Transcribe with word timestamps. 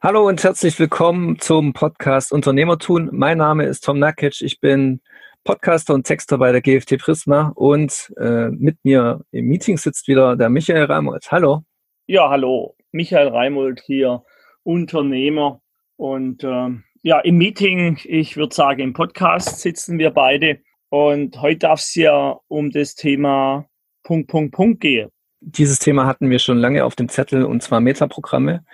Hallo 0.00 0.28
und 0.28 0.44
herzlich 0.44 0.78
willkommen 0.78 1.40
zum 1.40 1.72
Podcast 1.72 2.30
Unternehmertun. 2.32 3.08
Mein 3.10 3.38
Name 3.38 3.64
ist 3.64 3.80
Tom 3.80 3.98
Nakic. 3.98 4.40
Ich 4.42 4.60
bin 4.60 5.00
Podcaster 5.42 5.92
und 5.92 6.06
Texter 6.06 6.38
bei 6.38 6.52
der 6.52 6.60
GFT 6.60 6.98
Prisma 6.98 7.50
und 7.56 8.14
äh, 8.16 8.48
mit 8.50 8.78
mir 8.84 9.24
im 9.32 9.46
Meeting 9.46 9.76
sitzt 9.76 10.06
wieder 10.06 10.36
der 10.36 10.50
Michael 10.50 10.84
Reimold. 10.84 11.32
Hallo. 11.32 11.64
Ja, 12.06 12.30
hallo. 12.30 12.76
Michael 12.92 13.26
Reimold 13.26 13.80
hier, 13.84 14.22
Unternehmer 14.62 15.60
und 15.96 16.44
äh, 16.44 16.68
ja, 17.02 17.18
im 17.18 17.36
Meeting, 17.36 17.98
ich 18.04 18.36
würde 18.36 18.54
sagen, 18.54 18.80
im 18.80 18.92
Podcast 18.92 19.58
sitzen 19.58 19.98
wir 19.98 20.12
beide 20.12 20.60
und 20.90 21.42
heute 21.42 21.58
darf 21.58 21.80
es 21.80 21.96
ja 21.96 22.38
um 22.46 22.70
das 22.70 22.94
Thema 22.94 23.66
Punkt, 24.04 24.28
Punkt, 24.30 24.54
Punkt 24.54 24.80
gehen. 24.80 25.10
Dieses 25.40 25.78
Thema 25.78 26.06
hatten 26.06 26.30
wir 26.30 26.40
schon 26.40 26.58
lange 26.58 26.84
auf 26.84 26.96
dem 26.96 27.08
Zettel 27.08 27.44
und 27.44 27.62
zwar 27.62 27.80
Metaprogramme. 27.80 28.64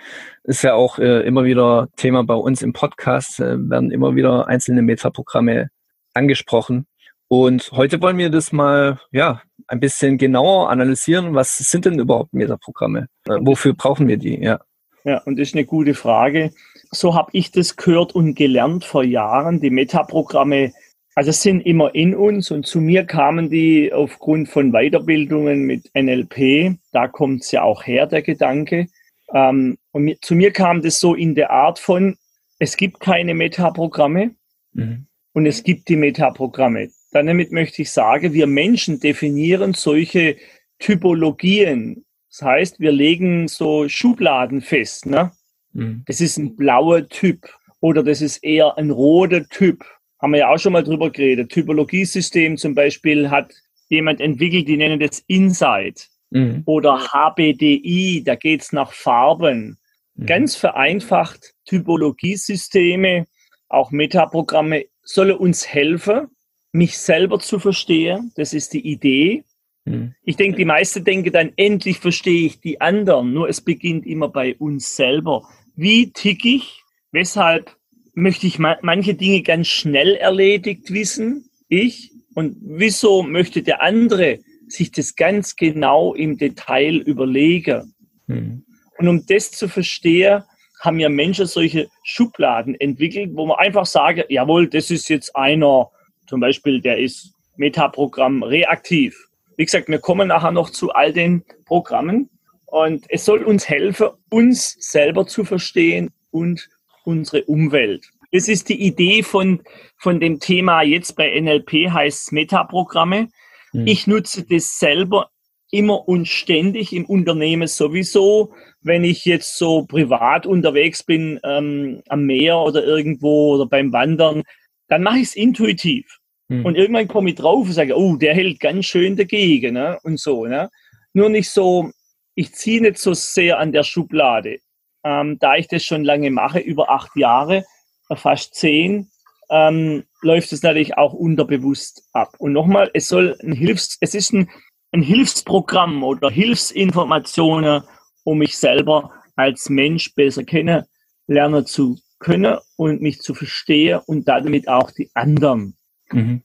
Ist 0.43 0.63
ja 0.63 0.73
auch 0.73 0.97
äh, 0.97 1.21
immer 1.21 1.43
wieder 1.43 1.89
Thema 1.95 2.23
bei 2.23 2.33
uns 2.33 2.61
im 2.61 2.73
Podcast, 2.73 3.39
äh, 3.39 3.57
werden 3.69 3.91
immer 3.91 4.15
wieder 4.15 4.47
einzelne 4.47 4.81
Metaprogramme 4.81 5.69
angesprochen. 6.13 6.87
Und 7.27 7.71
heute 7.71 8.01
wollen 8.01 8.17
wir 8.17 8.29
das 8.29 8.51
mal 8.51 8.99
ja, 9.11 9.41
ein 9.67 9.79
bisschen 9.79 10.17
genauer 10.17 10.69
analysieren. 10.69 11.35
Was 11.35 11.57
sind 11.57 11.85
denn 11.85 11.99
überhaupt 11.99 12.33
Metaprogramme? 12.33 13.07
Äh, 13.27 13.37
wofür 13.41 13.73
brauchen 13.73 14.07
wir 14.07 14.17
die? 14.17 14.41
Ja. 14.41 14.59
ja, 15.03 15.21
und 15.25 15.37
das 15.37 15.49
ist 15.49 15.55
eine 15.55 15.65
gute 15.65 15.93
Frage. 15.93 16.51
So 16.91 17.13
habe 17.13 17.29
ich 17.33 17.51
das 17.51 17.75
gehört 17.75 18.15
und 18.15 18.35
gelernt 18.35 18.85
vor 18.85 19.03
Jahren. 19.03 19.59
Die 19.59 19.69
Metaprogramme 19.69 20.71
also 21.15 21.31
sind 21.31 21.61
immer 21.61 21.95
in 21.95 22.13
uns 22.13 22.51
und 22.51 22.67
zu 22.67 22.81
mir 22.81 23.05
kamen 23.05 23.49
die 23.49 23.91
aufgrund 23.93 24.49
von 24.49 24.73
Weiterbildungen 24.73 25.61
mit 25.63 25.89
NLP. 25.95 26.77
Da 26.91 27.07
kommt 27.07 27.43
es 27.43 27.51
ja 27.51 27.63
auch 27.63 27.87
her, 27.87 28.05
der 28.05 28.21
Gedanke. 28.21 28.87
Ähm, 29.33 29.77
und 29.91 30.03
mir, 30.03 30.19
zu 30.21 30.35
mir 30.35 30.51
kam 30.51 30.81
das 30.81 30.99
so 30.99 31.15
in 31.15 31.33
der 31.33 31.51
Art 31.51 31.79
von, 31.79 32.17
es 32.59 32.75
gibt 32.75 32.99
keine 32.99 33.33
Metaprogramme 33.33 34.35
mhm. 34.73 35.07
und 35.31 35.45
es 35.45 35.63
gibt 35.63 35.87
die 35.87 35.95
Metaprogramme. 35.95 36.89
Damit 37.11 37.53
möchte 37.53 37.81
ich 37.83 37.91
sagen, 37.91 38.33
wir 38.33 38.45
Menschen 38.45 38.99
definieren 38.99 39.73
solche 39.73 40.35
Typologien. 40.79 42.03
Das 42.29 42.41
heißt, 42.41 42.79
wir 42.81 42.91
legen 42.91 43.47
so 43.47 43.87
Schubladen 43.87 44.59
fest. 44.59 45.05
Ne? 45.05 45.31
Mhm. 45.71 46.03
Das 46.07 46.19
ist 46.19 46.35
ein 46.37 46.57
blauer 46.57 47.07
Typ 47.07 47.49
oder 47.79 48.03
das 48.03 48.21
ist 48.21 48.43
eher 48.43 48.77
ein 48.77 48.91
roter 48.91 49.47
Typ 49.47 49.85
haben 50.25 50.31
wir 50.31 50.39
ja 50.39 50.49
auch 50.49 50.57
schon 50.57 50.73
mal 50.73 50.83
drüber 50.83 51.11
geredet. 51.11 51.51
Typologiesystem 51.51 52.57
zum 52.57 52.73
Beispiel 52.73 53.29
hat 53.29 53.53
jemand 53.89 54.19
entwickelt, 54.19 54.67
die 54.67 54.75
nennen 54.75 54.99
das 54.99 55.23
Insight 55.27 56.07
mhm. 56.31 56.63
oder 56.65 56.97
HBDI, 56.97 58.23
da 58.25 58.33
geht 58.33 58.63
es 58.63 58.71
nach 58.71 58.91
Farben. 58.91 59.77
Mhm. 60.15 60.25
Ganz 60.25 60.55
vereinfacht, 60.55 61.53
Typologiesysteme, 61.65 63.27
auch 63.69 63.91
Metaprogramme, 63.91 64.85
sollen 65.03 65.37
uns 65.37 65.67
helfen, 65.67 66.29
mich 66.71 66.97
selber 66.97 67.37
zu 67.37 67.59
verstehen. 67.59 68.31
Das 68.35 68.51
ist 68.53 68.73
die 68.73 68.83
Idee. 68.83 69.43
Mhm. 69.83 70.15
Ich 70.23 70.37
denke, 70.37 70.57
die 70.57 70.65
meisten 70.65 71.03
denken 71.03 71.33
dann, 71.33 71.53
endlich 71.55 71.99
verstehe 71.99 72.47
ich 72.47 72.59
die 72.61 72.81
anderen. 72.81 73.31
Nur 73.31 73.47
es 73.47 73.61
beginnt 73.61 74.07
immer 74.07 74.29
bei 74.29 74.55
uns 74.55 74.95
selber. 74.95 75.47
Wie 75.75 76.11
tick 76.11 76.45
ich? 76.45 76.81
Weshalb 77.11 77.75
möchte 78.15 78.47
ich 78.47 78.57
ma 78.57 78.77
manche 78.81 79.13
Dinge 79.13 79.43
ganz 79.43 79.67
schnell 79.67 80.15
erledigt 80.15 80.91
wissen, 80.91 81.49
ich, 81.67 82.11
und 82.33 82.57
wieso 82.61 83.23
möchte 83.23 83.61
der 83.61 83.81
andere 83.81 84.39
sich 84.67 84.91
das 84.91 85.15
ganz 85.15 85.55
genau 85.55 86.13
im 86.15 86.37
Detail 86.37 86.95
überlegen. 86.95 87.93
Mhm. 88.27 88.65
Und 88.97 89.07
um 89.07 89.25
das 89.25 89.51
zu 89.51 89.67
verstehen, 89.67 90.43
haben 90.81 90.99
ja 90.99 91.09
Menschen 91.09 91.45
solche 91.45 91.89
Schubladen 92.03 92.79
entwickelt, 92.79 93.31
wo 93.33 93.45
man 93.45 93.57
einfach 93.57 93.85
sagen, 93.85 94.23
jawohl, 94.29 94.67
das 94.67 94.91
ist 94.91 95.09
jetzt 95.09 95.35
einer, 95.35 95.89
zum 96.27 96.39
Beispiel, 96.39 96.81
der 96.81 96.99
ist 96.99 97.33
Metaprogramm 97.57 98.43
reaktiv. 98.43 99.29
Wie 99.57 99.65
gesagt, 99.65 99.87
wir 99.87 99.99
kommen 99.99 100.27
nachher 100.27 100.51
noch 100.51 100.69
zu 100.69 100.91
all 100.91 101.13
den 101.13 101.43
Programmen 101.65 102.29
und 102.65 103.05
es 103.09 103.25
soll 103.25 103.43
uns 103.43 103.69
helfen, 103.69 104.09
uns 104.29 104.75
selber 104.79 105.25
zu 105.27 105.45
verstehen 105.45 106.11
und 106.31 106.69
unsere 107.05 107.43
Umwelt. 107.45 108.09
Das 108.31 108.47
ist 108.47 108.69
die 108.69 108.81
Idee 108.81 109.23
von, 109.23 109.61
von 109.97 110.19
dem 110.19 110.39
Thema 110.39 110.81
jetzt 110.81 111.15
bei 111.15 111.39
NLP 111.39 111.89
heißt 111.89 112.33
Metaprogramme. 112.33 113.29
Mhm. 113.71 113.87
Ich 113.87 114.07
nutze 114.07 114.43
das 114.43 114.77
selber 114.77 115.29
immer 115.71 116.07
und 116.07 116.27
ständig 116.27 116.93
im 116.93 117.05
Unternehmen 117.05 117.67
sowieso. 117.67 118.53
Wenn 118.81 119.03
ich 119.03 119.25
jetzt 119.25 119.57
so 119.57 119.85
privat 119.85 120.45
unterwegs 120.45 121.03
bin, 121.03 121.39
ähm, 121.43 122.01
am 122.09 122.25
Meer 122.25 122.57
oder 122.59 122.83
irgendwo 122.83 123.55
oder 123.55 123.67
beim 123.67 123.91
Wandern, 123.91 124.43
dann 124.87 125.03
mache 125.03 125.19
ich 125.19 125.29
es 125.29 125.35
intuitiv. 125.35 126.19
Mhm. 126.47 126.65
Und 126.65 126.75
irgendwann 126.75 127.07
komme 127.07 127.29
ich 127.29 127.35
drauf 127.35 127.67
und 127.67 127.73
sage, 127.73 127.97
oh, 127.97 128.15
der 128.15 128.35
hält 128.35 128.59
ganz 128.59 128.85
schön 128.85 129.15
dagegen 129.15 129.73
ne? 129.73 129.97
und 130.03 130.19
so. 130.19 130.45
Ne? 130.45 130.69
Nur 131.13 131.29
nicht 131.29 131.49
so, 131.49 131.91
ich 132.35 132.53
ziehe 132.53 132.81
nicht 132.81 132.97
so 132.97 133.13
sehr 133.13 133.59
an 133.59 133.71
der 133.71 133.83
Schublade 133.83 134.59
ähm, 135.05 135.37
da 135.39 135.55
ich 135.55 135.67
das 135.67 135.83
schon 135.83 136.03
lange 136.03 136.31
mache, 136.31 136.59
über 136.59 136.89
acht 136.89 137.15
Jahre, 137.15 137.63
äh, 138.09 138.15
fast 138.15 138.55
zehn, 138.55 139.09
ähm, 139.49 140.03
läuft 140.21 140.51
es 140.51 140.63
natürlich 140.63 140.97
auch 140.97 141.13
unterbewusst 141.13 142.09
ab. 142.11 142.33
Und 142.39 142.51
nochmal, 142.51 142.89
es 142.93 143.07
soll 143.07 143.37
ein 143.43 143.53
Hilfs, 143.53 143.97
es 144.01 144.15
ist 144.15 144.33
ein, 144.33 144.49
ein 144.91 145.03
Hilfsprogramm 145.03 146.03
oder 146.03 146.31
Hilfsinformationen, 146.31 147.83
um 148.23 148.39
mich 148.39 148.57
selber 148.57 149.11
als 149.35 149.69
Mensch 149.69 150.15
besser 150.15 150.43
kennenlernen 150.43 151.65
zu 151.67 151.99
können 152.17 152.57
und 152.75 153.01
mich 153.01 153.21
zu 153.21 153.35
verstehen 153.35 154.01
und 154.07 154.27
damit 154.27 154.67
auch 154.67 154.89
die 154.89 155.11
anderen. 155.13 155.77
Mhm. 156.11 156.41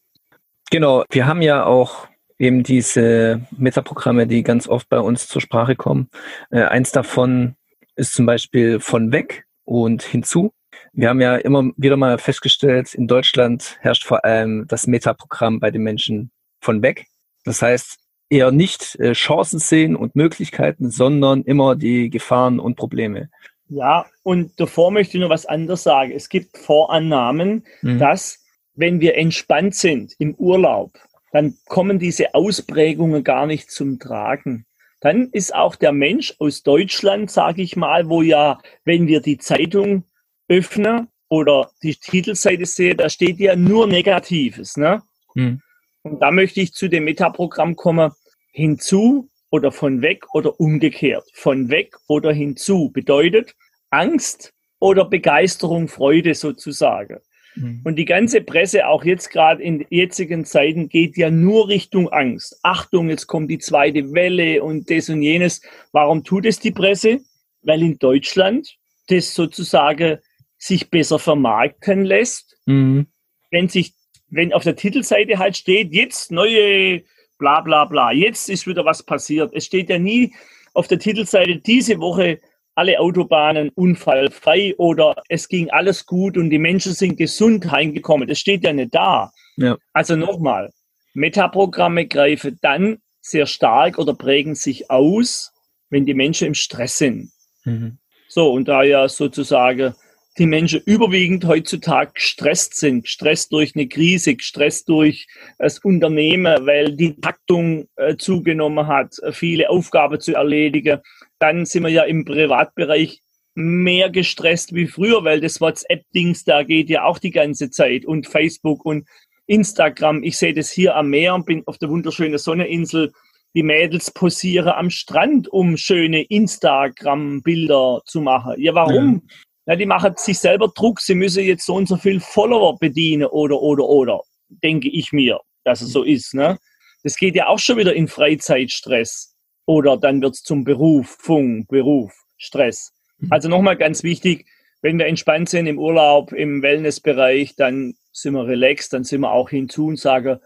Genau, 0.71 1.05
wir 1.11 1.27
haben 1.27 1.41
ja 1.41 1.65
auch 1.65 2.09
eben 2.39 2.63
diese 2.63 3.47
Metaprogramme, 3.57 4.27
die 4.27 4.43
ganz 4.43 4.69
oft 4.69 4.89
bei 4.89 5.01
uns 5.01 5.29
zur 5.29 5.41
Sprache 5.41 5.77
kommen. 5.77 6.11
Äh, 6.51 6.65
eins 6.65 6.93
davon 6.93 7.57
ist 8.01 8.15
zum 8.15 8.27
Beispiel 8.27 8.81
von 8.81 9.13
weg 9.13 9.45
und 9.65 10.03
hinzu. 10.03 10.53
Wir 10.93 11.11
haben 11.11 11.21
ja 11.21 11.37
immer 11.37 11.71
wieder 11.77 11.97
mal 11.97 12.19
festgestellt, 12.19 12.95
in 12.95 13.07
Deutschland 13.07 13.77
herrscht 13.81 14.05
vor 14.05 14.25
allem 14.25 14.67
das 14.67 14.87
Metaprogramm 14.87 15.61
bei 15.61 15.71
den 15.71 15.83
Menschen 15.83 16.31
von 16.61 16.83
weg. 16.83 17.07
Das 17.45 17.63
heißt, 17.63 17.99
eher 18.31 18.51
nicht 18.51 18.99
äh, 18.99 19.13
Chancen 19.13 19.59
sehen 19.59 19.95
und 19.97 20.17
Möglichkeiten, 20.17 20.91
sondern 20.91 21.43
immer 21.43 21.77
die 21.77 22.11
Gefahren 22.11 22.59
und 22.59 22.77
Probleme. 22.77 23.29
Ja, 23.69 24.07
und 24.23 24.59
davor 24.59 24.91
möchte 24.91 25.17
ich 25.17 25.21
nur 25.21 25.31
was 25.31 25.47
anderes 25.47 25.83
sagen. 25.83 26.13
Es 26.13 26.29
gibt 26.29 26.57
Vorannahmen, 26.59 27.65
mhm. 27.83 27.99
dass 27.99 28.43
wenn 28.75 29.01
wir 29.01 29.17
entspannt 29.17 29.75
sind 29.75 30.15
im 30.19 30.35
Urlaub, 30.35 30.93
dann 31.33 31.55
kommen 31.67 31.99
diese 31.99 32.35
Ausprägungen 32.35 33.23
gar 33.23 33.47
nicht 33.47 33.71
zum 33.71 33.99
Tragen. 33.99 34.67
Dann 35.01 35.31
ist 35.33 35.55
auch 35.55 35.77
der 35.77 35.93
Mensch 35.93 36.35
aus 36.39 36.63
Deutschland, 36.63 37.31
sage 37.31 37.63
ich 37.63 37.77
mal, 37.77 38.09
wo 38.09 38.23
ja, 38.23 38.59
wenn 38.85 39.07
wir 39.07 39.21
die 39.21 39.39
Zeitung 39.39 40.05
öffnen 40.49 41.09
oder 41.29 41.71
die 41.83 41.95
Titelseite 41.95 42.67
sehen, 42.67 42.99
da 42.99 43.09
steht 43.09 43.39
ja 43.39 43.57
nur 43.57 43.87
Negatives. 43.87 44.77
Ne? 44.77 45.03
Hm. 45.35 45.63
Und 46.03 46.21
da 46.21 46.31
möchte 46.31 46.61
ich 46.61 46.73
zu 46.73 46.89
dem 46.89 47.05
Metaprogramm 47.05 47.77
kommen, 47.77 48.13
hinzu 48.53 49.31
oder 49.51 49.73
von 49.73 50.03
weg 50.03 50.27
oder 50.35 50.59
umgekehrt. 50.61 51.29
Von 51.35 51.71
weg 51.71 51.97
oder 52.09 52.33
hinzu 52.33 52.91
bedeutet 52.91 53.55
Angst 53.91 54.53
oder 54.79 55.05
Begeisterung, 55.05 55.89
Freude 55.89 56.35
sozusagen. 56.35 57.19
Mhm. 57.55 57.81
Und 57.85 57.97
die 57.97 58.05
ganze 58.05 58.41
Presse, 58.41 58.87
auch 58.87 59.05
jetzt 59.05 59.31
gerade 59.31 59.63
in 59.63 59.85
jetzigen 59.91 60.45
Zeiten, 60.45 60.89
geht 60.89 61.17
ja 61.17 61.31
nur 61.31 61.69
Richtung 61.69 62.09
Angst. 62.11 62.59
Achtung, 62.63 63.09
jetzt 63.09 63.27
kommt 63.27 63.51
die 63.51 63.59
zweite 63.59 64.13
Welle 64.13 64.63
und 64.63 64.91
das 64.91 65.09
und 65.09 65.23
jenes. 65.23 65.61
Warum 65.93 66.25
tut 66.25 66.47
es 66.47 66.59
die 66.61 66.71
Presse? 66.71 67.21
Weil 67.63 67.83
in 67.83 67.99
Deutschland 67.99 68.77
das 69.09 69.35
sozusagen 69.35 70.19
sich 70.57 70.91
besser 70.91 71.19
vermarkten 71.19 72.05
lässt. 72.05 72.59
Mhm. 72.67 73.07
Wenn 73.51 73.69
sich, 73.69 73.95
wenn 74.29 74.53
auf 74.53 74.63
der 74.63 74.77
Titelseite 74.77 75.39
halt 75.39 75.57
steht, 75.57 75.93
jetzt 75.93 76.31
neue 76.31 77.03
bla 77.39 77.61
bla 77.63 77.87
bla, 77.87 78.13
jetzt 78.13 78.49
ist 78.49 78.67
wieder 78.67 78.85
was 78.85 79.03
passiert. 79.03 79.53
Es 79.55 79.65
steht 79.67 79.89
ja 79.89 79.99
nie 79.99 80.33
auf 80.75 80.87
der 80.87 80.99
Titelseite 80.99 81.57
diese 81.57 81.99
Woche 81.99 82.41
alle 82.75 82.99
Autobahnen 82.99 83.71
unfallfrei 83.71 84.75
oder 84.77 85.15
es 85.29 85.49
ging 85.49 85.71
alles 85.71 86.07
gut 86.07 86.37
und 86.37 86.51
die 86.51 86.59
Menschen 86.59 86.93
sind 86.93 87.17
gesund 87.17 87.71
heimgekommen. 87.71 88.29
Das 88.29 88.39
steht 88.39 88.65
ja 88.65 88.73
nicht 88.73 88.95
da. 88.95 89.33
Ja. 89.57 89.77
Also 89.93 90.17
nochmal, 90.17 90.71
Metaprogramme 91.15 92.07
greifen 92.07 92.59
dann 92.63 92.99
sehr 93.21 93.47
stark 93.47 93.99
oder 93.99 94.15
prägen 94.15 94.55
sich 94.55 94.91
aus, 94.91 95.53
wenn 95.91 96.07
die 96.07 96.15
Menschen 96.15 96.49
im 96.49 96.55
Stress 96.55 96.99
sind. 96.99 97.31
Mhm. 97.65 97.99
So, 98.29 98.53
und 98.53 98.69
da 98.69 98.83
ja 98.83 99.09
sozusagen 99.09 99.95
die 100.41 100.47
Menschen 100.47 100.81
überwiegend 100.87 101.45
heutzutage 101.45 102.13
gestresst 102.15 102.75
sind, 102.75 103.05
gestresst 103.05 103.53
durch 103.53 103.77
eine 103.77 103.87
Krise, 103.87 104.35
gestresst 104.35 104.89
durch 104.89 105.27
das 105.59 105.79
Unternehmen, 105.81 106.67
weil 106.67 106.97
die 106.97 107.21
Taktung 107.21 107.87
äh, 107.97 108.17
zugenommen 108.17 108.87
hat, 108.87 109.17
viele 109.33 109.69
Aufgaben 109.69 110.19
zu 110.19 110.35
erledigen, 110.35 111.01
dann 111.39 111.67
sind 111.67 111.83
wir 111.83 111.91
ja 111.91 112.05
im 112.05 112.25
Privatbereich 112.25 113.21
mehr 113.55 114.09
gestresst 114.09 114.75
wie 114.75 114.87
früher, 114.87 115.25
weil 115.25 115.43
das 115.43 115.61
WhatsApp-Dings 115.61 116.45
da 116.45 116.63
geht 116.63 116.89
ja 116.89 117.05
auch 117.05 117.19
die 117.19 117.33
ganze 117.33 117.71
Zeit 117.71 118.07
und 118.07 118.27
Facebook 118.27 118.87
und 118.87 119.07
Instagram. 119.47 120.23
Ich 120.23 120.39
sehe 120.39 120.55
das 120.55 120.71
hier 120.71 120.97
am 120.97 121.11
Meer 121.11 121.35
und 121.35 121.45
bin 121.45 121.63
auf 121.67 121.77
der 121.77 121.91
wunderschönen 121.91 122.39
Sonneninsel. 122.39 123.13
Die 123.55 123.63
Mädels 123.63 124.11
posieren 124.11 124.69
am 124.69 124.89
Strand, 124.89 125.49
um 125.49 125.77
schöne 125.77 126.23
Instagram-Bilder 126.23 128.01
zu 128.07 128.23
machen. 128.23 128.55
Ja, 128.59 128.75
warum? 128.75 129.23
Ja. 129.27 129.35
Ja. 129.71 129.77
die 129.77 129.87
machen 129.87 130.15
sich 130.17 130.39
selber 130.39 130.73
Druck, 130.75 131.01
sie 131.01 131.15
müssen 131.15 131.45
jetzt 131.45 131.67
so 131.67 131.75
und 131.75 131.89
so 131.89 131.97
viel 131.97 132.21
Follower 132.21 132.79
bedienen 132.79 133.27
oder, 133.27 133.61
oder, 133.61 133.85
oder, 133.85 134.21
denke 134.49 134.89
ich 134.89 135.13
mir, 135.13 135.41
dass 135.65 135.81
es 135.81 135.93
so 135.93 136.03
ist. 136.03 136.35
Ne? 136.35 136.59
Das 137.03 137.17
geht 137.17 137.35
ja 137.35 137.47
auch 137.47 137.59
schon 137.59 137.79
wieder 137.79 137.95
in 137.95 138.09
Freizeitstress. 138.09 139.35
Oder 139.67 139.97
dann 139.97 140.21
wird 140.21 140.35
es 140.35 140.43
zum 140.43 140.65
Beruf, 140.65 141.17
Funk, 141.21 141.69
Beruf, 141.69 142.13
Stress. 142.39 142.93
Mhm. 143.19 143.29
Also 143.31 143.49
nochmal 143.49 143.77
ganz 143.77 144.03
wichtig, 144.03 144.47
wenn 144.83 144.99
wir 144.99 145.07
entspannt 145.07 145.49
sind 145.49 145.67
im 145.67 145.79
Urlaub, 145.79 146.33
im 146.33 146.63
Wellnessbereich, 146.63 147.55
dann 147.57 147.95
sind 148.13 148.35
wir 148.35 148.47
relaxed, 148.47 148.93
dann 148.93 149.05
sind 149.05 149.21
wir 149.21 149.31
auch 149.31 149.51
hinzu 149.51 149.87
und 149.87 149.99
sagen, 149.99 150.41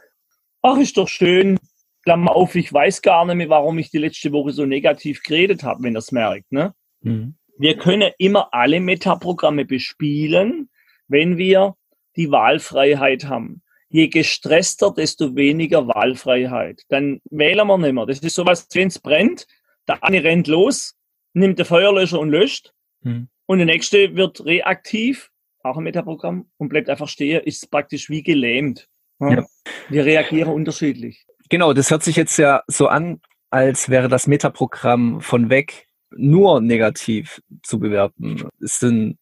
ach, 0.62 0.78
ist 0.78 0.96
doch 0.96 1.08
schön, 1.08 1.58
Klammer 2.02 2.34
auf, 2.34 2.54
ich 2.54 2.72
weiß 2.72 3.00
gar 3.00 3.24
nicht 3.24 3.36
mehr, 3.36 3.48
warum 3.48 3.78
ich 3.78 3.90
die 3.90 3.98
letzte 3.98 4.32
Woche 4.32 4.52
so 4.52 4.66
negativ 4.66 5.22
geredet 5.22 5.62
habe, 5.62 5.82
wenn 5.84 5.96
es 5.96 6.12
merkt. 6.12 6.52
Ne? 6.52 6.74
Mhm. 7.00 7.36
Wir 7.56 7.76
können 7.76 8.10
immer 8.18 8.52
alle 8.52 8.80
Metaprogramme 8.80 9.64
bespielen, 9.64 10.70
wenn 11.08 11.36
wir 11.36 11.76
die 12.16 12.30
Wahlfreiheit 12.30 13.26
haben. 13.26 13.62
Je 13.88 14.08
gestresster, 14.08 14.92
desto 14.92 15.36
weniger 15.36 15.86
Wahlfreiheit. 15.86 16.82
Dann 16.88 17.20
wählen 17.30 17.66
wir 17.66 17.78
nicht 17.78 17.92
mehr. 17.92 18.06
Das 18.06 18.18
ist 18.18 18.34
sowas, 18.34 18.66
wenn 18.72 18.88
es 18.88 18.98
brennt, 18.98 19.46
der 19.86 20.02
eine 20.02 20.24
rennt 20.24 20.48
los, 20.48 20.96
nimmt 21.32 21.58
den 21.58 21.66
Feuerlöscher 21.66 22.18
und 22.18 22.30
löscht. 22.30 22.72
Mhm. 23.02 23.28
Und 23.46 23.58
der 23.58 23.66
nächste 23.66 24.16
wird 24.16 24.44
reaktiv, 24.44 25.30
auch 25.62 25.76
ein 25.76 25.84
Metaprogramm, 25.84 26.50
und 26.56 26.68
bleibt 26.70 26.88
einfach 26.88 27.08
stehen, 27.08 27.42
ist 27.44 27.70
praktisch 27.70 28.10
wie 28.10 28.22
gelähmt. 28.22 28.88
Ja. 29.20 29.44
Wir 29.88 30.04
reagieren 30.04 30.52
unterschiedlich. 30.52 31.24
Genau, 31.50 31.72
das 31.72 31.90
hört 31.90 32.02
sich 32.02 32.16
jetzt 32.16 32.36
ja 32.36 32.62
so 32.66 32.88
an, 32.88 33.20
als 33.50 33.88
wäre 33.88 34.08
das 34.08 34.26
Metaprogramm 34.26 35.20
von 35.20 35.50
weg 35.50 35.86
nur 36.16 36.60
negativ 36.60 37.42
zu 37.62 37.78
bewerten. 37.78 38.48
Ist 38.60 38.82
denn 38.82 39.18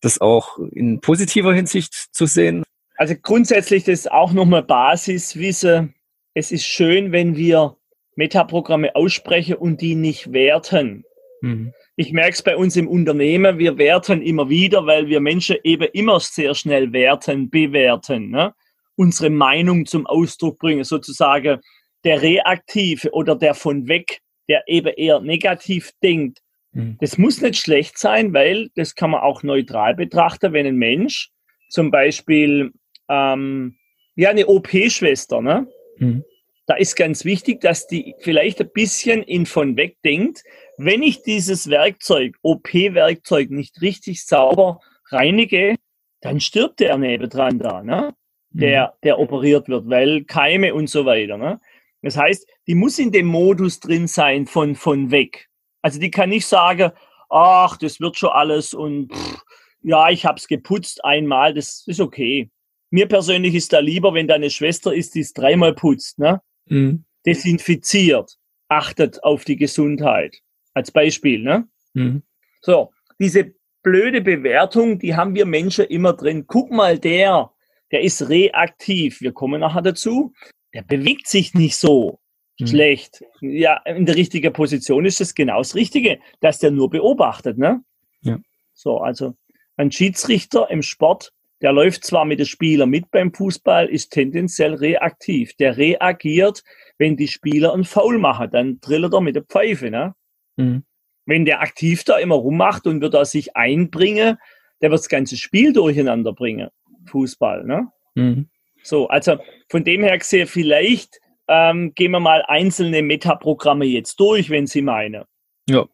das 0.00 0.20
auch 0.20 0.58
in 0.72 1.00
positiver 1.00 1.54
Hinsicht 1.54 1.94
zu 1.94 2.26
sehen? 2.26 2.64
Also 2.96 3.14
grundsätzlich 3.20 3.84
das 3.84 4.00
ist 4.00 4.12
auch 4.12 4.32
nochmal 4.32 4.62
Basiswissen. 4.62 5.94
Es 6.34 6.52
ist 6.52 6.64
schön, 6.64 7.12
wenn 7.12 7.36
wir 7.36 7.76
Metaprogramme 8.16 8.94
aussprechen 8.94 9.56
und 9.56 9.80
die 9.80 9.94
nicht 9.94 10.32
werten. 10.32 11.04
Mhm. 11.40 11.72
Ich 11.96 12.12
merke 12.12 12.32
es 12.32 12.42
bei 12.42 12.56
uns 12.56 12.76
im 12.76 12.88
Unternehmen, 12.88 13.58
wir 13.58 13.78
werten 13.78 14.22
immer 14.22 14.48
wieder, 14.48 14.86
weil 14.86 15.06
wir 15.08 15.20
Menschen 15.20 15.56
eben 15.62 15.88
immer 15.92 16.18
sehr 16.18 16.54
schnell 16.54 16.92
werten, 16.92 17.50
bewerten, 17.50 18.30
ne? 18.30 18.54
unsere 18.96 19.30
Meinung 19.30 19.86
zum 19.86 20.06
Ausdruck 20.06 20.58
bringen, 20.58 20.84
sozusagen 20.84 21.60
der 22.04 22.22
Reaktive 22.22 23.10
oder 23.12 23.36
der 23.36 23.54
von 23.54 23.88
weg, 23.88 24.20
der 24.48 24.62
eben 24.66 24.92
eher 24.94 25.20
negativ 25.20 25.92
denkt. 26.02 26.40
Mhm. 26.72 26.96
Das 27.00 27.18
muss 27.18 27.40
nicht 27.40 27.56
schlecht 27.56 27.98
sein, 27.98 28.32
weil 28.32 28.70
das 28.76 28.94
kann 28.94 29.10
man 29.10 29.20
auch 29.20 29.42
neutral 29.42 29.94
betrachten, 29.94 30.52
wenn 30.52 30.66
ein 30.66 30.76
Mensch 30.76 31.30
zum 31.70 31.90
Beispiel 31.90 32.72
ähm, 33.08 33.76
ja 34.16 34.30
eine 34.30 34.46
OP-Schwester, 34.46 35.40
ne? 35.40 35.66
Mhm 35.98 36.24
da 36.66 36.74
ist 36.74 36.96
ganz 36.96 37.24
wichtig, 37.24 37.60
dass 37.60 37.86
die 37.86 38.14
vielleicht 38.20 38.60
ein 38.60 38.70
bisschen 38.72 39.22
in 39.22 39.46
von 39.46 39.76
weg 39.76 39.96
denkt. 40.04 40.42
Wenn 40.78 41.02
ich 41.02 41.22
dieses 41.22 41.68
Werkzeug, 41.68 42.36
OP-Werkzeug, 42.42 43.50
nicht 43.50 43.80
richtig 43.82 44.24
sauber 44.24 44.80
reinige, 45.10 45.76
dann 46.20 46.40
stirbt 46.40 46.80
der 46.80 46.96
nebendran 46.96 47.58
da, 47.58 47.82
ne? 47.82 48.14
der, 48.50 48.86
mhm. 48.86 49.00
der 49.02 49.18
operiert 49.18 49.68
wird, 49.68 49.88
weil 49.90 50.24
Keime 50.24 50.74
und 50.74 50.88
so 50.88 51.04
weiter. 51.04 51.36
Ne? 51.36 51.60
Das 52.04 52.16
heißt, 52.16 52.46
die 52.66 52.74
muss 52.74 52.98
in 52.98 53.12
dem 53.12 53.26
Modus 53.26 53.80
drin 53.80 54.06
sein 54.06 54.46
von, 54.46 54.74
von 54.74 55.10
weg. 55.10 55.48
Also 55.82 55.98
die 55.98 56.10
kann 56.10 56.30
nicht 56.30 56.46
sagen, 56.46 56.92
ach, 57.30 57.76
das 57.76 58.00
wird 58.00 58.16
schon 58.16 58.30
alles 58.30 58.74
und 58.74 59.12
pff, 59.12 59.42
ja, 59.82 60.08
ich 60.10 60.24
habe 60.24 60.38
es 60.38 60.46
geputzt 60.46 61.04
einmal, 61.04 61.54
das 61.54 61.84
ist 61.86 62.00
okay. 62.00 62.50
Mir 62.90 63.06
persönlich 63.06 63.54
ist 63.54 63.72
da 63.72 63.80
lieber, 63.80 64.14
wenn 64.14 64.28
da 64.28 64.34
eine 64.34 64.50
Schwester 64.50 64.94
ist, 64.94 65.14
die 65.14 65.20
es 65.20 65.32
dreimal 65.32 65.74
putzt. 65.74 66.18
Ne? 66.18 66.40
mhm. 66.66 67.04
desinfiziert, 67.26 68.36
achtet 68.68 69.22
auf 69.22 69.44
die 69.44 69.56
Gesundheit. 69.56 70.38
Als 70.74 70.90
Beispiel, 70.90 71.42
ne? 71.42 71.68
Mhm. 71.94 72.22
So, 72.60 72.90
diese 73.18 73.54
blöde 73.82 74.20
Bewertung, 74.20 74.98
die 74.98 75.14
haben 75.14 75.34
wir 75.34 75.46
Menschen 75.46 75.84
immer 75.84 76.14
drin. 76.14 76.46
Guck 76.46 76.70
mal, 76.70 76.98
der, 76.98 77.50
der 77.92 78.02
ist 78.02 78.28
reaktiv. 78.28 79.20
Wir 79.20 79.32
kommen 79.32 79.60
nachher 79.60 79.82
dazu. 79.82 80.32
Der 80.74 80.82
bewegt 80.82 81.28
sich 81.28 81.54
nicht 81.54 81.76
so 81.76 82.20
mhm. 82.58 82.66
schlecht. 82.66 83.24
Ja, 83.40 83.78
in 83.86 84.06
der 84.06 84.16
richtigen 84.16 84.52
Position 84.52 85.06
ist 85.06 85.20
es 85.20 85.34
genau 85.34 85.58
das 85.58 85.74
Richtige, 85.74 86.18
dass 86.40 86.58
der 86.58 86.70
nur 86.70 86.90
beobachtet, 86.90 87.56
ne? 87.56 87.82
Ja. 88.20 88.38
So, 88.74 88.98
also 88.98 89.34
ein 89.76 89.90
Schiedsrichter 89.90 90.70
im 90.70 90.82
Sport 90.82 91.32
der 91.64 91.72
läuft 91.72 92.04
zwar 92.04 92.26
mit 92.26 92.40
den 92.40 92.46
Spielern 92.46 92.90
mit 92.90 93.10
beim 93.10 93.32
Fußball, 93.32 93.86
ist 93.86 94.10
tendenziell 94.10 94.74
reaktiv. 94.74 95.54
Der 95.54 95.78
reagiert, 95.78 96.62
wenn 96.98 97.16
die 97.16 97.26
Spieler 97.26 97.72
einen 97.72 97.84
Foul 97.84 98.18
machen, 98.18 98.50
dann 98.50 98.80
drillt 98.80 99.14
er 99.14 99.22
mit 99.22 99.34
der 99.34 99.44
Pfeife. 99.44 99.90
Ne? 99.90 100.14
Mhm. 100.56 100.84
Wenn 101.24 101.46
der 101.46 101.62
aktiv 101.62 102.04
da 102.04 102.18
immer 102.18 102.34
rummacht 102.34 102.86
und 102.86 103.00
wird 103.00 103.14
da 103.14 103.24
sich 103.24 103.56
einbringen, 103.56 104.36
der 104.82 104.90
wird 104.90 105.00
das 105.00 105.08
ganze 105.08 105.38
Spiel 105.38 105.72
durcheinander 105.72 106.34
bringen. 106.34 106.68
Fußball. 107.06 107.64
Ne? 107.64 107.88
Mhm. 108.14 108.50
So, 108.84 109.08
also 109.08 109.38
von 109.68 109.82
dem 109.82 110.02
her 110.02 110.18
gesehen, 110.18 110.46
vielleicht 110.46 111.20
ähm, 111.48 111.92
gehen 111.94 112.12
wir 112.12 112.20
mal 112.20 112.44
einzelne 112.46 113.02
Metaprogramme 113.02 113.84
jetzt 113.84 114.20
durch, 114.20 114.50
wenn 114.50 114.66
Sie 114.66 114.82
meinen. 114.82 115.24
Ja. 115.68 115.86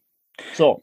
So. 0.54 0.82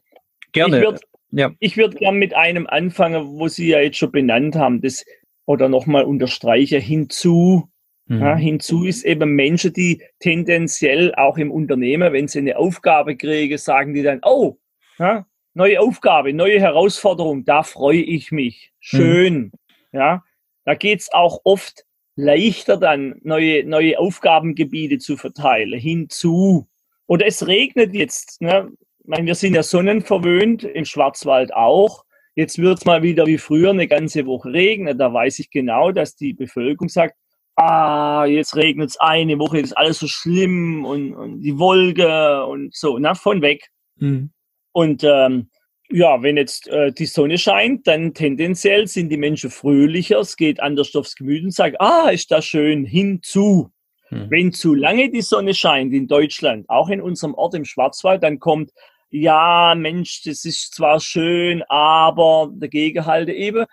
Gerne. 0.52 0.78
Ich 0.78 0.82
würde 0.82 1.00
ja. 1.30 1.50
Ich 1.60 1.76
würde 1.76 1.96
gern 1.96 2.16
mit 2.16 2.34
einem 2.34 2.66
anfangen, 2.66 3.38
wo 3.38 3.48
Sie 3.48 3.68
ja 3.68 3.80
jetzt 3.80 3.98
schon 3.98 4.12
benannt 4.12 4.56
haben, 4.56 4.80
das 4.80 5.04
oder 5.44 5.68
nochmal 5.68 6.04
unterstreichen, 6.04 6.80
hinzu. 6.80 7.68
Mhm. 8.06 8.20
Ja, 8.20 8.36
hinzu 8.36 8.84
ist 8.84 9.04
eben 9.04 9.34
Menschen, 9.34 9.72
die 9.72 10.02
tendenziell 10.20 11.14
auch 11.14 11.36
im 11.36 11.50
Unternehmen, 11.50 12.12
wenn 12.12 12.28
sie 12.28 12.38
eine 12.38 12.56
Aufgabe 12.56 13.16
kriegen, 13.16 13.58
sagen 13.58 13.92
die 13.92 14.02
dann, 14.02 14.20
oh, 14.24 14.56
ja, 14.98 15.26
neue 15.52 15.80
Aufgabe, 15.80 16.32
neue 16.32 16.60
Herausforderung, 16.60 17.44
da 17.44 17.62
freue 17.62 18.00
ich 18.00 18.32
mich. 18.32 18.72
Schön. 18.80 19.34
Mhm. 19.34 19.52
Ja, 19.92 20.24
da 20.64 20.74
geht's 20.74 21.12
auch 21.12 21.40
oft 21.44 21.84
leichter 22.18 22.76
dann, 22.76 23.14
neue, 23.22 23.64
neue 23.64 23.98
Aufgabengebiete 23.98 24.98
zu 24.98 25.16
verteilen, 25.16 25.78
hinzu. 25.78 26.68
Oder 27.06 27.26
es 27.26 27.46
regnet 27.46 27.94
jetzt, 27.94 28.42
ne? 28.42 28.70
meine, 29.04 29.26
wir 29.26 29.36
sind 29.36 29.54
ja 29.54 29.62
sonnenverwöhnt, 29.62 30.64
im 30.64 30.84
Schwarzwald 30.84 31.54
auch. 31.54 32.04
Jetzt 32.34 32.58
wird 32.58 32.78
es 32.78 32.84
mal 32.84 33.02
wieder 33.02 33.26
wie 33.26 33.38
früher 33.38 33.70
eine 33.70 33.86
ganze 33.86 34.26
Woche 34.26 34.52
regnen. 34.52 34.98
Da 34.98 35.12
weiß 35.12 35.38
ich 35.38 35.50
genau, 35.50 35.92
dass 35.92 36.16
die 36.16 36.34
Bevölkerung 36.34 36.88
sagt, 36.88 37.14
ah, 37.54 38.26
jetzt 38.26 38.56
regnet 38.56 38.90
es 38.90 39.00
eine 39.00 39.38
Woche, 39.38 39.60
ist 39.60 39.76
alles 39.76 40.00
so 40.00 40.08
schlimm 40.08 40.84
und, 40.84 41.14
und 41.14 41.40
die 41.40 41.56
Wolke 41.56 42.44
und 42.46 42.74
so, 42.74 42.98
na, 42.98 43.14
von 43.14 43.42
weg. 43.42 43.68
Mhm. 43.96 44.30
Und 44.72 45.04
ähm, 45.04 45.50
ja, 45.90 46.22
wenn 46.22 46.36
jetzt 46.36 46.68
äh, 46.68 46.92
die 46.92 47.06
Sonne 47.06 47.38
scheint, 47.38 47.86
dann 47.86 48.12
tendenziell 48.12 48.86
sind 48.86 49.08
die 49.08 49.16
Menschen 49.16 49.50
fröhlicher, 49.50 50.20
es 50.20 50.36
geht 50.36 50.60
anders 50.60 50.94
aufs 50.94 51.16
Gemüt 51.16 51.44
und 51.44 51.54
sagt, 51.54 51.80
ah, 51.80 52.10
ist 52.10 52.30
das 52.30 52.44
schön, 52.44 52.84
hinzu. 52.84 53.70
Mhm. 54.10 54.26
Wenn 54.30 54.52
zu 54.52 54.74
lange 54.74 55.10
die 55.10 55.22
Sonne 55.22 55.54
scheint 55.54 55.92
in 55.94 56.06
Deutschland, 56.06 56.68
auch 56.68 56.88
in 56.88 57.00
unserem 57.00 57.34
Ort 57.34 57.54
im 57.54 57.64
Schwarzwald, 57.64 58.22
dann 58.22 58.38
kommt 58.38 58.70
ja, 59.10 59.74
Mensch, 59.74 60.22
das 60.24 60.44
ist 60.44 60.74
zwar 60.74 61.00
schön, 61.00 61.62
aber 61.68 62.52
dagegen 62.54 63.06
halte 63.06 63.32
eben. 63.32 63.64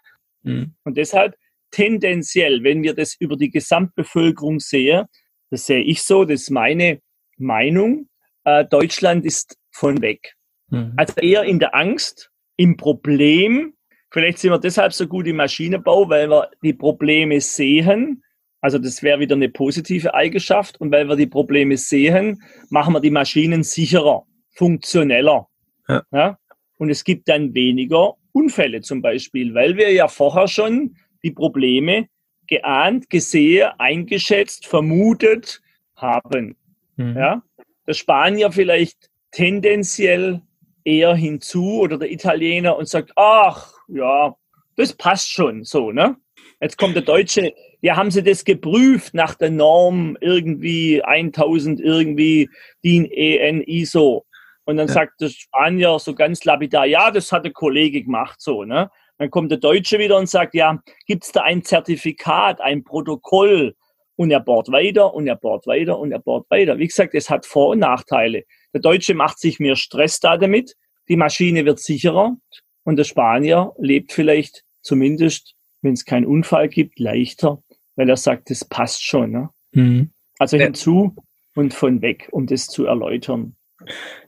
Mhm. 0.43 0.75
Und 0.85 0.95
deshalb 0.95 1.35
tendenziell, 1.71 2.63
wenn 2.63 2.83
wir 2.83 2.93
das 2.93 3.15
über 3.19 3.35
die 3.35 3.49
Gesamtbevölkerung 3.49 4.59
sehen, 4.59 5.05
das 5.49 5.65
sehe 5.65 5.83
ich 5.83 6.03
so, 6.03 6.23
das 6.23 6.43
ist 6.43 6.51
meine 6.51 7.01
Meinung, 7.37 8.07
äh, 8.45 8.63
Deutschland 8.63 9.25
ist 9.25 9.57
von 9.71 10.01
weg. 10.01 10.35
Mhm. 10.69 10.93
Also 10.95 11.13
eher 11.21 11.43
in 11.43 11.59
der 11.59 11.75
Angst, 11.75 12.31
im 12.57 12.77
Problem. 12.77 13.73
Vielleicht 14.11 14.39
sind 14.39 14.51
wir 14.51 14.59
deshalb 14.59 14.93
so 14.93 15.07
gut 15.07 15.27
im 15.27 15.37
Maschinenbau, 15.37 16.09
weil 16.09 16.29
wir 16.29 16.49
die 16.63 16.73
Probleme 16.73 17.41
sehen. 17.41 18.23
Also 18.61 18.79
das 18.79 19.03
wäre 19.03 19.19
wieder 19.19 19.35
eine 19.35 19.49
positive 19.49 20.13
Eigenschaft. 20.13 20.79
Und 20.79 20.91
weil 20.91 21.07
wir 21.07 21.15
die 21.15 21.27
Probleme 21.27 21.77
sehen, 21.77 22.41
machen 22.69 22.93
wir 22.93 23.01
die 23.01 23.11
Maschinen 23.11 23.63
sicherer 23.63 24.25
funktioneller. 24.51 25.47
Ja. 25.87 26.03
ja. 26.11 26.37
Und 26.77 26.89
es 26.89 27.03
gibt 27.03 27.27
dann 27.29 27.53
weniger 27.53 28.13
Unfälle 28.31 28.81
zum 28.81 29.01
Beispiel, 29.01 29.53
weil 29.53 29.77
wir 29.77 29.91
ja 29.91 30.07
vorher 30.07 30.47
schon 30.47 30.95
die 31.23 31.31
Probleme 31.31 32.07
geahnt, 32.47 33.09
gesehen, 33.09 33.71
eingeschätzt, 33.77 34.65
vermutet 34.67 35.61
haben. 35.95 36.55
Mhm. 36.97 37.17
Ja. 37.17 37.43
Das 37.85 37.97
Spanier 37.97 38.51
vielleicht 38.51 39.09
tendenziell 39.31 40.41
eher 40.85 41.15
hinzu 41.15 41.81
oder 41.81 41.97
der 41.97 42.11
Italiener 42.11 42.77
und 42.77 42.87
sagt, 42.87 43.11
ach, 43.15 43.73
ja, 43.87 44.35
das 44.77 44.93
passt 44.93 45.31
schon 45.31 45.63
so, 45.63 45.91
ne? 45.91 46.15
Jetzt 46.61 46.77
kommt 46.77 46.95
der 46.95 47.03
Deutsche, 47.03 47.53
ja, 47.81 47.97
haben 47.97 48.11
Sie 48.11 48.23
das 48.23 48.45
geprüft 48.45 49.13
nach 49.13 49.35
der 49.35 49.49
Norm 49.49 50.17
irgendwie 50.21 51.03
1000 51.03 51.81
irgendwie 51.81 52.49
DIN 52.83 53.05
EN 53.05 53.61
ISO? 53.61 54.25
Und 54.63 54.77
dann 54.77 54.87
ja. 54.87 54.93
sagt 54.93 55.21
der 55.21 55.29
Spanier 55.29 55.99
so 55.99 56.15
ganz 56.15 56.43
lapidar, 56.45 56.85
ja, 56.85 57.11
das 57.11 57.31
hat 57.31 57.45
der 57.45 57.51
Kollege 57.51 58.03
gemacht, 58.03 58.41
so, 58.41 58.63
ne? 58.63 58.89
Dann 59.17 59.29
kommt 59.29 59.51
der 59.51 59.59
Deutsche 59.59 59.99
wieder 59.99 60.17
und 60.17 60.29
sagt, 60.29 60.55
ja, 60.55 60.81
gibt's 61.05 61.31
da 61.31 61.41
ein 61.41 61.63
Zertifikat, 61.63 62.59
ein 62.61 62.83
Protokoll? 62.83 63.75
Und 64.17 64.31
er 64.31 64.39
bohrt 64.39 64.71
weiter 64.71 65.13
und 65.13 65.27
er 65.27 65.35
bohrt 65.35 65.67
weiter 65.67 65.99
und 65.99 66.11
er 66.11 66.19
bohrt 66.19 66.49
weiter. 66.49 66.77
Wie 66.77 66.87
gesagt, 66.87 67.13
es 67.13 67.29
hat 67.29 67.45
Vor- 67.45 67.69
und 67.69 67.79
Nachteile. 67.79 68.43
Der 68.73 68.81
Deutsche 68.81 69.13
macht 69.13 69.39
sich 69.39 69.59
mehr 69.59 69.75
Stress 69.75 70.19
da 70.19 70.37
damit, 70.37 70.75
die 71.09 71.17
Maschine 71.17 71.65
wird 71.65 71.79
sicherer 71.79 72.35
und 72.83 72.95
der 72.97 73.03
Spanier 73.03 73.73
lebt 73.77 74.11
vielleicht 74.11 74.63
zumindest, 74.81 75.55
wenn 75.81 75.93
es 75.93 76.05
keinen 76.05 76.25
Unfall 76.25 76.69
gibt, 76.69 76.99
leichter, 76.99 77.61
weil 77.95 78.09
er 78.09 78.17
sagt, 78.17 78.49
das 78.49 78.65
passt 78.65 79.03
schon. 79.03 79.31
Ne? 79.31 79.49
Mhm. 79.73 80.11
Also 80.39 80.57
hinzu 80.57 81.15
und 81.55 81.73
von 81.73 82.01
weg, 82.01 82.27
um 82.31 82.47
das 82.47 82.67
zu 82.67 82.85
erläutern. 82.85 83.55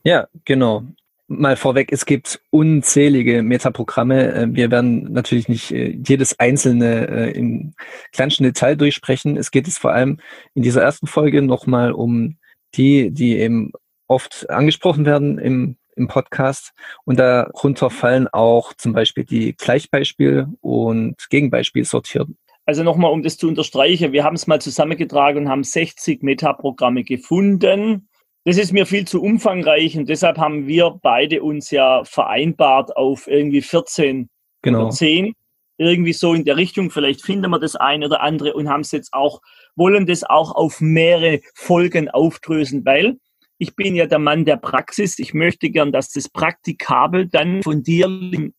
Ja, 0.04 0.28
genau. 0.44 0.84
Mal 1.30 1.56
vorweg, 1.56 1.92
es 1.92 2.06
gibt 2.06 2.40
unzählige 2.48 3.42
Metaprogramme. 3.42 4.32
Äh, 4.32 4.46
wir 4.50 4.70
werden 4.70 5.12
natürlich 5.12 5.46
nicht 5.46 5.70
äh, 5.72 5.94
jedes 6.02 6.38
einzelne 6.40 7.06
äh, 7.06 7.30
im 7.32 7.74
kleinsten 8.12 8.44
Detail 8.44 8.76
durchsprechen. 8.76 9.36
Es 9.36 9.50
geht 9.50 9.68
es 9.68 9.76
vor 9.76 9.92
allem 9.92 10.20
in 10.54 10.62
dieser 10.62 10.80
ersten 10.80 11.06
Folge 11.06 11.42
nochmal 11.42 11.92
um 11.92 12.38
die, 12.76 13.10
die 13.10 13.38
eben 13.38 13.72
oft 14.06 14.48
angesprochen 14.48 15.04
werden 15.04 15.38
im, 15.38 15.76
im 15.96 16.08
Podcast. 16.08 16.72
Und 17.04 17.18
darunter 17.18 17.90
fallen 17.90 18.26
auch 18.28 18.72
zum 18.72 18.94
Beispiel 18.94 19.24
die 19.24 19.54
Gleichbeispiel- 19.54 20.46
und 20.62 21.28
Gegenbeispiel 21.28 21.84
sortierten. 21.84 22.38
Also 22.64 22.82
nochmal, 22.82 23.12
um 23.12 23.22
das 23.22 23.36
zu 23.36 23.48
unterstreichen, 23.48 24.12
wir 24.12 24.24
haben 24.24 24.36
es 24.36 24.46
mal 24.46 24.62
zusammengetragen 24.62 25.44
und 25.44 25.48
haben 25.50 25.64
60 25.64 26.22
Metaprogramme 26.22 27.04
gefunden 27.04 28.07
das 28.48 28.56
ist 28.56 28.72
mir 28.72 28.86
viel 28.86 29.06
zu 29.06 29.22
umfangreich 29.22 29.98
und 29.98 30.08
deshalb 30.08 30.38
haben 30.38 30.66
wir 30.66 30.98
beide 31.02 31.42
uns 31.42 31.70
ja 31.70 32.02
vereinbart 32.04 32.96
auf 32.96 33.26
irgendwie 33.26 33.60
14 33.60 34.30
genau. 34.62 34.86
oder 34.86 34.90
10. 34.90 35.34
Irgendwie 35.76 36.12
so 36.12 36.34
in 36.34 36.44
der 36.44 36.56
Richtung. 36.56 36.90
Vielleicht 36.90 37.22
finden 37.22 37.50
wir 37.50 37.58
das 37.58 37.76
eine 37.76 38.06
oder 38.06 38.22
andere 38.22 38.54
und 38.54 38.68
haben 38.68 38.80
es 38.80 38.90
jetzt 38.90 39.12
auch, 39.12 39.40
wollen 39.76 40.06
das 40.06 40.24
auch 40.24 40.52
auf 40.54 40.80
mehrere 40.80 41.40
Folgen 41.54 42.08
aufdrösen, 42.08 42.84
weil 42.84 43.18
ich 43.58 43.76
bin 43.76 43.94
ja 43.94 44.06
der 44.06 44.18
Mann 44.18 44.44
der 44.44 44.56
Praxis. 44.56 45.18
Ich 45.18 45.34
möchte 45.34 45.68
gern, 45.68 45.92
dass 45.92 46.10
das 46.10 46.28
praktikabel 46.28 47.28
dann 47.28 47.62
von 47.62 47.82
dir, 47.82 48.08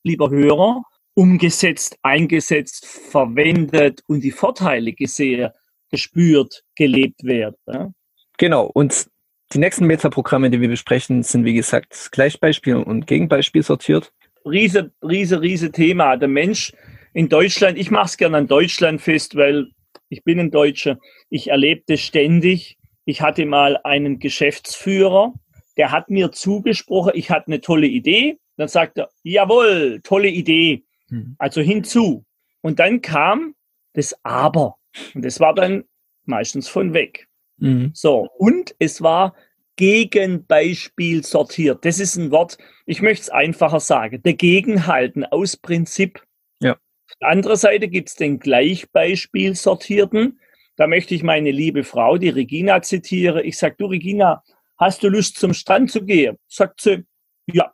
lieber 0.03 0.29
Hörer, 0.29 0.83
umgesetzt, 1.15 1.97
eingesetzt, 2.03 2.85
verwendet 2.85 4.01
und 4.07 4.23
die 4.23 4.31
Vorteile 4.31 4.93
gesehen, 4.93 5.49
gespürt, 5.89 6.63
gelebt 6.75 7.23
wird. 7.23 7.55
Ja? 7.67 7.91
Genau. 8.37 8.69
Und 8.73 9.09
die 9.53 9.59
nächsten 9.59 9.85
Metaprogramme, 9.85 10.49
die 10.49 10.61
wir 10.61 10.69
besprechen, 10.69 11.23
sind 11.23 11.45
wie 11.45 11.53
gesagt 11.53 12.09
Gleichbeispiel 12.11 12.75
und 12.75 13.07
Gegenbeispiel 13.07 13.63
sortiert. 13.63 14.11
Riese, 14.45 14.91
riese, 15.03 15.41
riese 15.41 15.71
Thema. 15.71 16.17
Der 16.17 16.27
Mensch 16.27 16.73
in 17.13 17.29
Deutschland, 17.29 17.77
ich 17.77 17.91
mache 17.91 18.05
es 18.05 18.17
gerne 18.17 18.37
an 18.37 18.47
Deutschland 18.47 19.01
fest, 19.01 19.35
weil 19.35 19.67
ich 20.09 20.23
bin 20.23 20.39
ein 20.39 20.51
Deutscher. 20.51 20.99
Ich 21.29 21.49
erlebte 21.49 21.97
ständig. 21.97 22.77
Ich 23.05 23.21
hatte 23.21 23.45
mal 23.45 23.79
einen 23.83 24.19
Geschäftsführer, 24.19 25.33
der 25.77 25.91
hat 25.91 26.09
mir 26.09 26.31
zugesprochen, 26.31 27.13
ich 27.15 27.31
hatte 27.31 27.47
eine 27.47 27.61
tolle 27.61 27.87
Idee. 27.87 28.37
Dann 28.57 28.67
sagt 28.67 28.97
er, 28.97 29.09
jawohl, 29.23 30.01
tolle 30.03 30.27
Idee. 30.27 30.83
Mhm. 31.09 31.35
Also 31.39 31.61
hinzu. 31.61 32.25
Und 32.61 32.79
dann 32.79 33.01
kam 33.01 33.55
das 33.93 34.13
Aber. 34.23 34.75
Und 35.15 35.23
das 35.23 35.39
war 35.39 35.55
dann 35.55 35.85
meistens 36.25 36.67
von 36.67 36.93
weg. 36.93 37.28
Mhm. 37.59 37.91
So, 37.93 38.27
und 38.37 38.75
es 38.79 39.01
war 39.01 39.35
Gegenbeispiel 39.75 41.23
sortiert. 41.23 41.85
Das 41.85 41.99
ist 41.99 42.17
ein 42.17 42.31
Wort, 42.31 42.57
ich 42.85 43.01
möchte 43.01 43.23
es 43.23 43.29
einfacher 43.29 43.79
sagen. 43.79 44.21
Dagegen 44.23 44.87
halten 44.87 45.23
aus 45.23 45.55
Prinzip. 45.55 46.21
Ja. 46.59 46.73
Auf 46.73 47.15
der 47.21 47.29
anderen 47.29 47.57
Seite 47.57 47.87
gibt 47.87 48.09
es 48.09 48.15
den 48.15 48.39
Gleichbeispiel 48.39 49.55
sortierten. 49.55 50.39
Da 50.75 50.87
möchte 50.87 51.15
ich 51.15 51.23
meine 51.23 51.51
liebe 51.51 51.83
Frau, 51.83 52.17
die 52.17 52.29
Regina, 52.29 52.81
zitiere. 52.81 53.43
Ich 53.43 53.57
sage, 53.57 53.75
du 53.77 53.85
Regina, 53.85 54.43
hast 54.77 55.03
du 55.03 55.09
Lust 55.09 55.37
zum 55.37 55.53
Strand 55.53 55.91
zu 55.91 56.03
gehen? 56.03 56.37
Sagt 56.47 56.81
sie, 56.81 57.05
ja. 57.45 57.71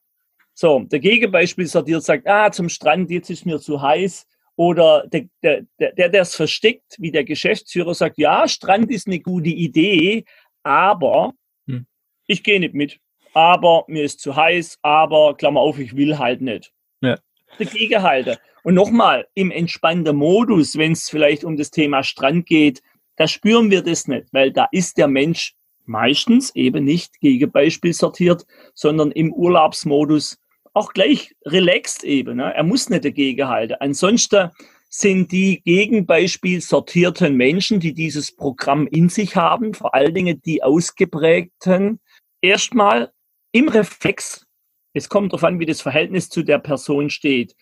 So, 0.54 0.80
der 0.80 1.00
Gegenbeispiel 1.00 1.68
sortiert 1.68 2.04
sagt, 2.04 2.28
ah, 2.28 2.52
zum 2.52 2.70
Strand, 2.70 3.10
jetzt 3.12 3.30
ist 3.30 3.46
mir 3.46 3.60
zu 3.60 3.82
heiß. 3.82 4.28
Oder 4.56 5.06
der, 5.08 5.26
der, 5.44 5.66
der, 5.80 6.10
der 6.10 6.22
es 6.22 6.36
versteckt, 6.36 6.96
wie 6.98 7.12
der 7.12 7.26
Geschäftsführer 7.26 7.94
sagt, 7.94 8.18
ja, 8.18 8.48
Strand 8.48 8.90
ist 8.90 9.08
eine 9.08 9.20
gute 9.20 9.50
Idee, 9.50 10.24
aber 10.64 11.34
hm. 11.68 11.86
ich 12.28 12.44
gehe 12.44 12.60
nicht 12.60 12.74
mit. 12.74 13.00
Aber 13.34 13.84
mir 13.88 14.04
ist 14.04 14.22
zu 14.22 14.36
heiß, 14.36 14.80
aber 14.82 15.36
Klammer 15.36 15.60
auf, 15.60 15.78
ich 15.78 15.96
will 15.96 16.18
halt 16.18 16.42
nicht. 16.42 16.72
Ja. 17.02 17.20
Dagegen 17.60 18.02
halte. 18.02 18.40
Und 18.64 18.76
nochmal, 18.76 19.28
im 19.34 19.52
entspannten 19.52 20.16
Modus, 20.16 20.78
wenn 20.78 20.94
es 20.94 21.10
vielleicht 21.10 21.44
um 21.44 21.58
das 21.58 21.70
Thema 21.70 22.04
Strand 22.04 22.46
geht, 22.46 22.82
da 23.18 23.28
spüren 23.28 23.70
wir 23.70 23.82
das 23.82 24.08
nicht, 24.08 24.28
weil 24.32 24.52
da 24.52 24.68
ist 24.72 24.98
der 24.98 25.08
Mensch 25.08 25.54
meistens 25.86 26.56
eben 26.56 26.84
nicht 26.84 27.20
gegen 27.20 27.52
Beispiel 27.52 27.94
sortiert, 27.94 28.46
sondern 28.74 29.12
im 29.12 29.32
Urlaubsmodus 29.34 30.38
auch 30.76 30.94
gleich 30.94 31.34
relaxed 31.46 32.04
eben. 32.04 32.38
Ne? 32.38 32.54
Er 32.54 32.64
muss 32.64 32.90
nicht 32.90 33.06
dagegen 33.06 33.48
halten. 33.48 33.76
Ansonsten 33.80 34.52
sind 34.90 35.32
die 35.32 35.62
Gegenbeispiel 35.64 36.62
sortierten 36.62 37.36
Menschen, 37.36 37.80
die 37.80 37.94
dieses 37.94 38.36
Programm 38.36 38.86
in 38.88 39.10
sich 39.10 39.36
haben, 39.36 39.74
vor 39.74 39.96
allen 39.96 40.14
Dingen 40.14 40.42
die 40.46 40.64
ausgeprägten, 40.64 42.00
erstmal 42.42 43.12
im 43.52 43.70
Reflex. 43.70 44.46
Es 44.94 45.10
kommt 45.10 45.32
darauf 45.32 45.46
an, 45.46 45.60
wie 45.60 45.66
das 45.66 45.82
Verhältnis 45.82 46.30
zu 46.30 46.44
der 46.44 46.60
Person 46.60 47.10
steht. 47.10 47.56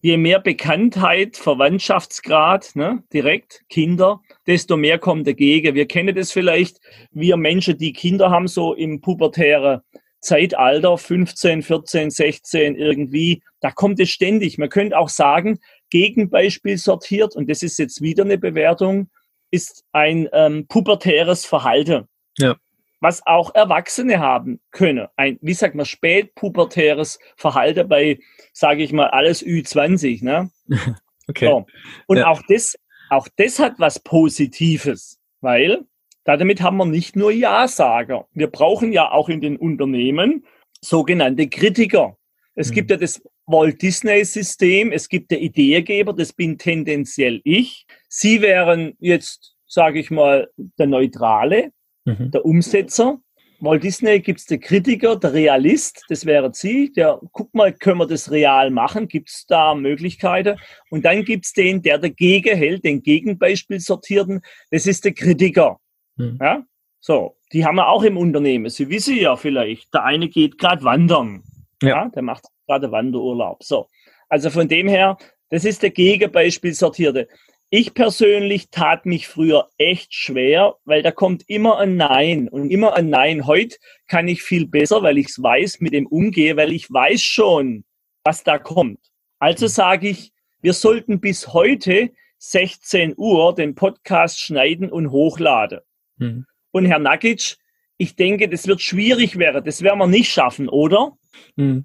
Je 0.00 0.16
mehr 0.16 0.40
Bekanntheit, 0.40 1.36
Verwandtschaftsgrad, 1.36 2.74
ne, 2.74 3.02
direkt 3.12 3.62
Kinder, 3.68 4.20
desto 4.46 4.76
mehr 4.76 4.98
kommt 4.98 5.26
dagegen. 5.26 5.74
Wir 5.74 5.86
kennen 5.86 6.14
das 6.14 6.32
vielleicht, 6.32 6.80
wir 7.10 7.36
Menschen, 7.36 7.76
die 7.76 7.92
Kinder 7.92 8.30
haben, 8.30 8.48
so 8.48 8.74
im 8.74 9.00
pubertären 9.00 9.82
Zeitalter, 10.20 10.98
15, 10.98 11.62
14, 11.62 12.10
16 12.10 12.76
irgendwie, 12.76 13.42
da 13.60 13.70
kommt 13.70 14.00
es 14.00 14.10
ständig. 14.10 14.58
Man 14.58 14.68
könnte 14.68 14.98
auch 14.98 15.08
sagen, 15.08 15.60
Gegenbeispiel 15.90 16.78
sortiert, 16.78 17.34
und 17.36 17.50
das 17.50 17.62
ist 17.62 17.78
jetzt 17.78 18.00
wieder 18.00 18.24
eine 18.24 18.38
Bewertung, 18.38 19.10
ist 19.50 19.84
ein 19.92 20.28
ähm, 20.32 20.66
pubertäres 20.68 21.44
Verhalten. 21.44 22.06
Ja. 22.38 22.56
Was 23.00 23.26
auch 23.26 23.54
Erwachsene 23.54 24.18
haben 24.18 24.60
können. 24.70 25.08
Ein, 25.16 25.38
wie 25.40 25.54
sagt 25.54 25.74
man, 25.74 25.86
spätpubertäres 25.86 27.18
Verhalten 27.36 27.88
bei, 27.88 28.18
sage 28.52 28.82
ich 28.82 28.92
mal, 28.92 29.08
alles 29.08 29.44
Ü20. 29.44 30.22
Ne? 30.22 30.50
okay. 31.28 31.46
So. 31.46 31.66
Und 32.06 32.18
ja. 32.18 32.28
auch, 32.28 32.42
das, 32.48 32.76
auch 33.08 33.26
das 33.36 33.58
hat 33.58 33.74
was 33.78 34.00
Positives, 34.00 35.18
weil 35.40 35.86
damit 36.24 36.60
haben 36.60 36.76
wir 36.76 36.86
nicht 36.86 37.16
nur 37.16 37.30
Ja-Sager. 37.30 38.26
Wir 38.32 38.48
brauchen 38.48 38.92
ja 38.92 39.10
auch 39.10 39.28
in 39.28 39.40
den 39.40 39.56
Unternehmen 39.56 40.44
sogenannte 40.80 41.48
Kritiker. 41.48 42.16
Es 42.54 42.70
mhm. 42.70 42.74
gibt 42.74 42.90
ja 42.90 42.96
das 42.96 43.22
Walt 43.46 43.82
Disney-System, 43.82 44.92
es 44.92 45.08
gibt 45.08 45.30
der 45.30 45.40
Ideegeber, 45.40 46.12
das 46.12 46.32
bin 46.32 46.58
tendenziell 46.58 47.40
ich. 47.44 47.86
Sie 48.08 48.40
wären 48.42 48.94
jetzt, 49.00 49.54
sage 49.66 49.98
ich 49.98 50.10
mal, 50.10 50.48
der 50.56 50.86
Neutrale, 50.86 51.72
mhm. 52.04 52.30
der 52.30 52.44
Umsetzer. 52.44 53.18
Walt 53.62 53.84
Disney 53.84 54.20
gibt 54.20 54.40
es 54.40 54.46
der 54.46 54.58
Kritiker, 54.58 55.16
der 55.16 55.34
Realist, 55.34 56.04
das 56.08 56.24
wäre 56.24 56.50
Sie, 56.54 56.92
der, 56.92 57.20
guck 57.32 57.52
mal, 57.54 57.74
können 57.74 57.98
wir 57.98 58.06
das 58.06 58.30
real 58.30 58.70
machen, 58.70 59.06
gibt 59.06 59.28
es 59.28 59.44
da 59.46 59.74
Möglichkeiten? 59.74 60.58
Und 60.88 61.04
dann 61.04 61.24
gibt 61.24 61.44
es 61.44 61.52
den, 61.52 61.82
der 61.82 61.98
dagegen 61.98 62.56
hält, 62.56 62.84
den 62.84 63.02
Gegenbeispiel 63.02 63.78
sortierten, 63.78 64.40
das 64.70 64.86
ist 64.86 65.04
der 65.04 65.12
Kritiker. 65.12 65.78
Hm. 66.20 66.38
Ja? 66.40 66.64
So, 67.00 67.36
die 67.52 67.64
haben 67.64 67.76
wir 67.76 67.88
auch 67.88 68.02
im 68.02 68.16
Unternehmen. 68.16 68.68
Sie 68.68 68.88
wissen 68.88 69.16
ja 69.16 69.36
vielleicht, 69.36 69.92
der 69.94 70.04
eine 70.04 70.28
geht 70.28 70.58
gerade 70.58 70.84
wandern. 70.84 71.42
Ja. 71.82 71.88
ja. 71.88 72.08
Der 72.10 72.22
macht 72.22 72.44
gerade 72.66 72.92
Wanderurlaub. 72.92 73.62
So. 73.62 73.88
Also 74.28 74.50
von 74.50 74.68
dem 74.68 74.86
her, 74.86 75.16
das 75.48 75.64
ist 75.64 75.82
der 75.82 75.90
Gegenbeispiel 75.90 76.74
sortierte. 76.74 77.28
Ich 77.70 77.94
persönlich 77.94 78.70
tat 78.70 79.06
mich 79.06 79.28
früher 79.28 79.68
echt 79.78 80.12
schwer, 80.12 80.74
weil 80.84 81.02
da 81.02 81.12
kommt 81.12 81.48
immer 81.48 81.78
ein 81.78 81.96
Nein 81.96 82.48
und 82.48 82.70
immer 82.70 82.94
ein 82.94 83.10
Nein. 83.10 83.46
Heute 83.46 83.76
kann 84.08 84.28
ich 84.28 84.42
viel 84.42 84.66
besser, 84.66 85.02
weil 85.02 85.18
ich 85.18 85.28
es 85.28 85.42
weiß, 85.42 85.80
mit 85.80 85.92
dem 85.92 86.06
umgehe, 86.06 86.56
weil 86.56 86.72
ich 86.72 86.90
weiß 86.92 87.22
schon, 87.22 87.84
was 88.24 88.42
da 88.42 88.58
kommt. 88.58 88.98
Also 89.38 89.66
hm. 89.66 89.70
sage 89.70 90.08
ich, 90.08 90.32
wir 90.60 90.72
sollten 90.72 91.20
bis 91.20 91.54
heute 91.54 92.10
16 92.38 93.14
Uhr 93.16 93.54
den 93.54 93.74
Podcast 93.74 94.40
schneiden 94.40 94.90
und 94.90 95.10
hochladen. 95.10 95.80
Mhm. 96.20 96.46
Und 96.70 96.86
Herr 96.86 97.00
Nagic, 97.00 97.56
ich 97.96 98.14
denke, 98.14 98.48
das 98.48 98.66
wird 98.66 98.80
schwierig 98.80 99.38
werden. 99.38 99.64
Das 99.64 99.82
werden 99.82 99.98
wir 99.98 100.06
nicht 100.06 100.32
schaffen, 100.32 100.68
oder? 100.68 101.18
Mhm. 101.56 101.84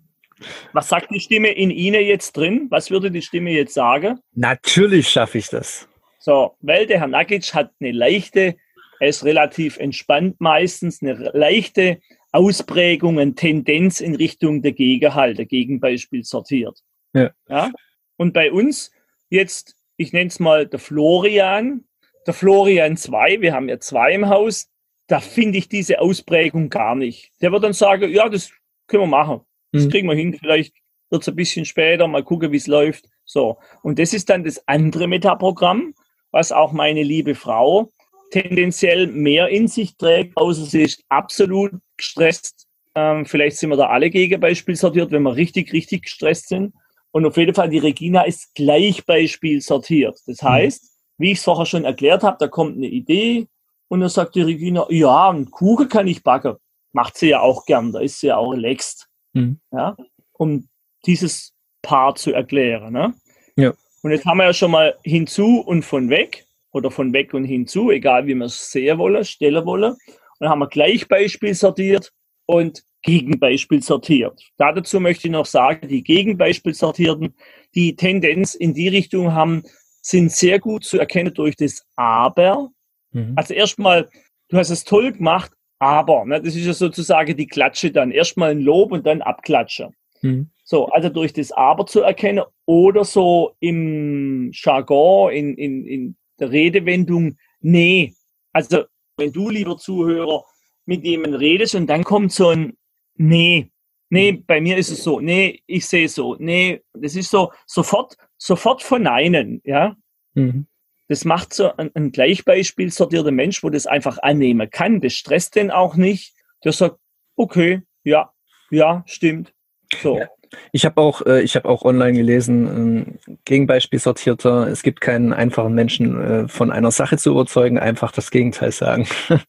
Was 0.73 0.89
sagt 0.89 1.11
die 1.11 1.19
Stimme 1.19 1.49
in 1.49 1.71
Ihnen 1.71 2.05
jetzt 2.05 2.33
drin? 2.33 2.67
Was 2.69 2.91
würde 2.91 3.09
die 3.09 3.21
Stimme 3.21 3.51
jetzt 3.51 3.73
sagen? 3.73 4.19
Natürlich 4.33 5.09
schaffe 5.09 5.37
ich 5.37 5.49
das. 5.49 5.87
So, 6.19 6.55
weil 6.61 6.85
der 6.87 6.99
Herr 6.99 7.07
Nagic 7.07 7.53
hat 7.53 7.71
eine 7.79 7.91
leichte, 7.91 8.55
er 8.99 9.07
ist 9.07 9.23
relativ 9.23 9.77
entspannt 9.77 10.39
meistens, 10.39 11.01
eine 11.01 11.13
leichte 11.33 11.99
Ausprägung, 12.31 13.19
eine 13.19 13.35
Tendenz 13.35 14.01
in 14.01 14.15
Richtung 14.15 14.61
der 14.61 14.73
Gegenhalt, 14.73 15.37
der 15.37 15.45
Gegenbeispiel 15.45 16.23
sortiert. 16.23 16.79
Ja. 17.13 17.31
ja? 17.47 17.71
Und 18.17 18.33
bei 18.33 18.51
uns 18.51 18.91
jetzt, 19.29 19.75
ich 19.97 20.13
nenne 20.13 20.27
es 20.27 20.39
mal 20.39 20.67
der 20.67 20.79
Florian, 20.79 21.85
der 22.25 22.33
Florian 22.33 22.97
2, 22.97 23.41
wir 23.41 23.53
haben 23.53 23.69
ja 23.69 23.79
zwei 23.79 24.13
im 24.13 24.29
Haus, 24.29 24.67
da 25.07 25.19
finde 25.19 25.57
ich 25.57 25.69
diese 25.69 25.99
Ausprägung 25.99 26.69
gar 26.69 26.95
nicht. 26.95 27.31
Der 27.41 27.51
wird 27.51 27.63
dann 27.63 27.73
sagen, 27.73 28.09
ja, 28.11 28.27
das 28.27 28.51
können 28.87 29.03
wir 29.03 29.07
machen. 29.07 29.41
Das 29.71 29.85
mhm. 29.85 29.89
kriegen 29.89 30.07
wir 30.07 30.15
hin. 30.15 30.33
Vielleicht 30.33 30.73
wird 31.09 31.21
es 31.21 31.27
ein 31.27 31.35
bisschen 31.35 31.65
später, 31.65 32.07
mal 32.07 32.23
gucken, 32.23 32.51
wie 32.51 32.57
es 32.57 32.67
läuft. 32.67 33.05
So. 33.23 33.57
Und 33.83 33.99
das 33.99 34.13
ist 34.13 34.29
dann 34.29 34.43
das 34.43 34.67
andere 34.67 35.07
Metaprogramm, 35.07 35.93
was 36.31 36.51
auch 36.51 36.71
meine 36.71 37.03
liebe 37.03 37.35
Frau 37.35 37.91
tendenziell 38.31 39.07
mehr 39.07 39.49
in 39.49 39.67
sich 39.67 39.95
trägt, 39.97 40.35
außer 40.35 40.65
sie 40.65 40.81
ist 40.81 41.03
absolut 41.09 41.71
gestresst. 41.95 42.67
Ähm, 42.95 43.25
vielleicht 43.25 43.57
sind 43.57 43.69
wir 43.69 43.77
da 43.77 43.87
alle 43.87 44.09
Gegenbeispiel 44.09 44.75
sortiert, 44.75 45.11
wenn 45.11 45.23
wir 45.23 45.35
richtig, 45.35 45.71
richtig 45.73 46.03
gestresst 46.03 46.49
sind. 46.49 46.73
Und 47.11 47.25
auf 47.25 47.37
jeden 47.37 47.53
Fall, 47.53 47.69
die 47.69 47.77
Regina 47.77 48.23
ist 48.23 48.53
Gleichbeispiel 48.55 49.61
sortiert. 49.61 50.19
Das 50.25 50.41
mhm. 50.41 50.47
heißt, 50.47 50.94
wie 51.17 51.31
ich 51.31 51.39
es 51.39 51.43
vorher 51.43 51.65
schon 51.65 51.85
erklärt 51.85 52.23
habe, 52.23 52.37
da 52.39 52.47
kommt 52.47 52.77
eine 52.77 52.87
Idee 52.87 53.47
und 53.87 53.99
dann 53.99 54.09
sagt 54.09 54.35
die 54.35 54.41
Regina, 54.41 54.85
ja, 54.89 55.29
einen 55.29 55.51
Kuchen 55.51 55.89
kann 55.89 56.07
ich 56.07 56.23
backen. 56.23 56.55
Macht 56.93 57.17
sie 57.17 57.29
ja 57.29 57.41
auch 57.41 57.65
gern, 57.65 57.91
da 57.91 57.99
ist 57.99 58.19
sie 58.19 58.27
ja 58.27 58.37
auch 58.37 58.51
relaxed. 58.51 59.07
Mhm. 59.33 59.59
Ja, 59.71 59.95
um 60.33 60.67
dieses 61.05 61.53
Paar 61.81 62.15
zu 62.15 62.33
erklären. 62.33 62.93
Ne? 62.93 63.13
Ja. 63.55 63.73
Und 64.01 64.11
jetzt 64.11 64.25
haben 64.25 64.37
wir 64.37 64.45
ja 64.45 64.53
schon 64.53 64.71
mal 64.71 64.95
hinzu 65.03 65.59
und 65.59 65.83
von 65.83 66.09
weg 66.09 66.45
oder 66.71 66.91
von 66.91 67.13
weg 67.13 67.33
und 67.33 67.45
hinzu, 67.45 67.91
egal 67.91 68.27
wie 68.27 68.35
wir 68.35 68.45
es 68.45 68.71
sehen 68.71 68.97
wollen, 68.97 69.23
stellen 69.23 69.65
wollen. 69.65 69.91
Und 69.93 69.99
dann 70.39 70.49
haben 70.49 70.59
wir 70.59 70.67
Gleichbeispiel 70.67 71.53
sortiert 71.53 72.11
und 72.45 72.83
Gegenbeispiel 73.03 73.81
sortiert. 73.81 74.41
Dazu 74.57 74.99
möchte 74.99 75.27
ich 75.27 75.31
noch 75.31 75.45
sagen, 75.45 75.87
die 75.87 76.03
Gegenbeispiel 76.03 76.73
sortierten, 76.73 77.35
die 77.75 77.95
Tendenz 77.95 78.55
in 78.55 78.73
die 78.73 78.87
Richtung 78.87 79.33
haben, 79.33 79.63
sind 80.05 80.31
sehr 80.31 80.59
gut 80.59 80.83
zu 80.83 80.99
erkennen 80.99 81.33
durch 81.33 81.55
das 81.55 81.83
Aber. 81.95 82.69
Mhm. 83.11 83.33
Also 83.35 83.53
erstmal, 83.53 84.07
du 84.49 84.57
hast 84.57 84.69
es 84.69 84.83
toll 84.83 85.13
gemacht, 85.13 85.51
aber, 85.79 86.25
ne, 86.25 86.41
das 86.41 86.55
ist 86.55 86.65
ja 86.65 86.73
sozusagen 86.73 87.35
die 87.35 87.47
Klatsche 87.47 87.91
dann. 87.91 88.11
Erstmal 88.11 88.51
ein 88.51 88.61
Lob 88.61 88.91
und 88.91 89.05
dann 89.05 89.21
Abklatsche. 89.21 89.89
Mhm. 90.21 90.51
So, 90.63 90.87
also 90.87 91.09
durch 91.09 91.33
das 91.33 91.51
Aber 91.51 91.85
zu 91.85 92.01
erkennen 92.01 92.43
oder 92.65 93.03
so 93.03 93.55
im 93.59 94.51
Jargon, 94.53 95.31
in, 95.31 95.55
in, 95.55 95.85
in 95.85 96.15
der 96.39 96.51
Redewendung, 96.51 97.37
nee. 97.61 98.13
Also, 98.53 98.83
wenn 99.17 99.31
du, 99.31 99.49
lieber 99.49 99.77
Zuhörer, 99.77 100.43
mit 100.85 101.03
jemandem 101.03 101.39
redest 101.39 101.73
und 101.73 101.87
dann 101.87 102.03
kommt 102.03 102.31
so 102.31 102.49
ein 102.49 102.77
Nee, 103.17 103.71
nee, 104.09 104.33
bei 104.33 104.59
mir 104.59 104.77
ist 104.77 104.91
es 104.91 105.03
so, 105.03 105.21
nee, 105.21 105.61
ich 105.67 105.85
sehe 105.87 106.09
so, 106.09 106.35
nee, 106.37 106.81
das 106.93 107.15
ist 107.15 107.31
so 107.31 107.51
sofort, 107.65 108.17
sofort 108.37 108.83
verneinen, 108.83 109.61
ja. 109.63 109.95
Mhm. 110.33 110.67
Das 111.07 111.23
macht 111.23 111.53
so 111.53 111.75
ein, 111.75 111.91
ein 111.93 112.11
Gleichbeispiel 112.11 112.91
sortierter 112.91 113.31
Mensch, 113.31 113.63
wo 113.63 113.69
das 113.69 113.85
einfach 113.85 114.17
annehmen 114.23 114.69
kann. 114.69 115.01
Das 115.01 115.13
stresst 115.13 115.55
den 115.55 115.69
auch 115.69 115.95
nicht. 115.95 116.33
Der 116.63 116.71
sagt, 116.71 116.97
okay, 117.35 117.83
ja, 118.03 118.31
ja, 118.71 119.03
stimmt. 119.05 119.53
So. 120.01 120.17
Ja. 120.17 120.27
Ich 120.71 120.85
habe 120.85 121.01
auch, 121.01 121.25
äh, 121.25 121.41
ich 121.41 121.55
habe 121.55 121.67
auch 121.67 121.83
online 121.83 122.17
gelesen, 122.17 123.19
Gegenbeispiel 123.45 123.99
sortierter. 123.99 124.67
Es 124.67 124.83
gibt 124.83 125.01
keinen 125.01 125.33
einfachen 125.33 125.73
Menschen 125.73 126.21
äh, 126.21 126.47
von 126.47 126.71
einer 126.71 126.91
Sache 126.91 127.17
zu 127.17 127.31
überzeugen, 127.31 127.77
einfach 127.77 128.11
das 128.11 128.31
Gegenteil 128.31 128.71
sagen. 128.71 129.07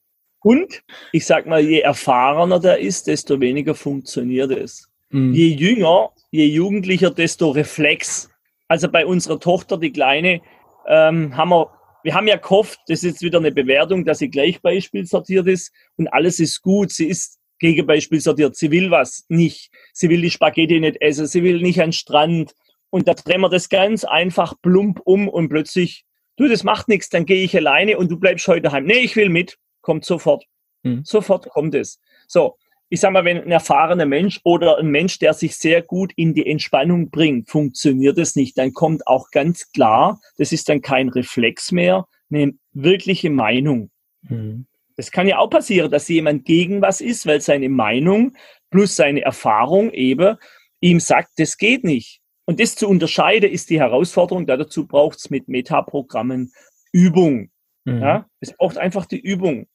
Und 0.41 0.83
ich 1.13 1.27
sag 1.27 1.47
mal, 1.47 1.61
je 1.61 1.81
erfahrener 1.81 2.61
der 2.61 2.79
ist, 2.79 3.07
desto 3.07 3.41
weniger 3.41 3.75
funktioniert 3.75 4.51
es. 4.53 4.89
Mhm. 5.11 5.33
Je 5.33 5.49
jünger, 5.49 6.11
je 6.31 6.47
jugendlicher, 6.47 7.11
desto 7.11 7.51
Reflex. 7.51 8.31
Also 8.69 8.89
bei 8.89 9.07
unserer 9.07 9.39
Tochter, 9.39 9.79
die 9.79 9.93
Kleine, 9.93 10.41
ähm, 10.89 11.37
haben 11.37 11.51
wir, 11.51 11.71
wir 12.03 12.15
haben 12.15 12.29
ja 12.29 12.37
gehofft, 12.37 12.81
das 12.89 13.03
ist 13.03 13.13
jetzt 13.13 13.23
wieder 13.23 13.39
eine 13.39 13.53
Bewertung, 13.53 14.05
dass 14.05 14.19
sie 14.19 14.31
gleich 14.31 14.61
Beispiel 14.63 15.07
sortiert 15.07 15.47
ist 15.47 15.73
und 15.97 16.09
alles 16.09 16.39
ist 16.41 16.63
gut. 16.63 16.93
Sie 16.93 17.07
ist 17.07 17.39
Gegenbeispiel 17.59 18.21
sortiert. 18.21 18.57
Sie 18.57 18.71
will 18.71 18.91
was 18.91 19.25
nicht. 19.29 19.71
Sie 19.93 20.09
will 20.09 20.21
die 20.21 20.31
Spaghetti 20.31 20.79
nicht 20.79 21.01
essen. 21.01 21.27
Sie 21.27 21.43
will 21.43 21.61
nicht 21.63 21.81
an 21.81 21.89
den 21.89 21.93
Strand. 21.93 22.55
Und 22.91 23.09
da 23.09 23.15
drehen 23.15 23.41
wir 23.41 23.49
das 23.49 23.69
ganz 23.69 24.05
einfach 24.05 24.55
plump 24.63 25.01
um 25.05 25.29
und 25.29 25.49
plötzlich, 25.49 26.05
du, 26.37 26.49
das 26.49 26.65
macht 26.65 26.89
nichts, 26.89 27.09
dann 27.09 27.27
gehe 27.27 27.45
ich 27.45 27.57
alleine 27.57 27.99
und 27.99 28.11
du 28.11 28.19
bleibst 28.19 28.47
heute 28.47 28.73
heim. 28.73 28.85
Nee, 28.85 28.99
ich 28.99 29.17
will 29.17 29.29
mit. 29.29 29.59
Kommt 29.81 30.05
sofort. 30.05 30.45
Hm. 30.85 31.03
Sofort 31.05 31.49
kommt 31.49 31.75
es. 31.75 32.01
So, 32.29 32.57
ich 32.89 33.01
sag 33.01 33.13
mal, 33.13 33.25
wenn 33.25 33.43
ein 33.43 33.51
erfahrener 33.51 34.07
Mensch 34.07 34.41
oder 34.45 34.79
ein 34.79 34.89
Mensch, 34.89 35.19
der 35.19 35.35
sich 35.35 35.57
sehr 35.57 35.83
gut 35.83 36.13
in 36.17 36.35
die 36.35 36.47
Entspannung 36.47 37.11
bringt, 37.11 37.51
funktioniert 37.51 38.19
es 38.19 38.37
nicht, 38.37 38.57
dann 38.59 38.73
kommt 38.73 39.07
auch 39.07 39.31
ganz 39.31 39.73
klar, 39.73 40.21
das 40.39 40.53
ist 40.53 40.69
dann 40.69 40.83
kein 40.83 41.09
Reflex 41.09 41.73
mehr, 41.73 42.07
eine 42.31 42.55
wirkliche 42.73 43.31
Meinung. 43.31 43.91
Mhm. 44.23 44.67
Das 44.97 45.11
kann 45.11 45.29
ja 45.29 45.39
auch 45.39 45.51
passieren, 45.51 45.91
dass 45.91 46.09
jemand 46.09 46.45
gegen 46.45 46.81
was 46.81 47.01
ist, 47.01 47.27
weil 47.27 47.41
seine 47.41 47.69
Meinung 47.69 48.35
plus 48.71 48.97
seine 48.97 49.23
Erfahrung 49.23 49.91
eben 49.93 50.37
ihm 50.81 51.01
sagt, 51.01 51.33
das 51.39 51.59
geht 51.59 51.85
nicht. 51.85 52.21
Und 52.47 52.61
das 52.61 52.77
zu 52.77 52.89
unterscheiden 52.89 53.51
ist 53.51 53.71
die 53.71 53.81
Herausforderung. 53.81 54.47
Dazu 54.47 54.87
braucht 54.87 55.19
es 55.19 55.31
mit 55.31 55.49
Metaprogrammen 55.49 56.53
Übung. 56.93 57.51
Mhm. 57.85 58.01
Ja, 58.01 58.27
es 58.41 58.57
braucht 58.57 58.79
einfach 58.79 59.07
die 59.07 59.21
Übung. 59.21 59.67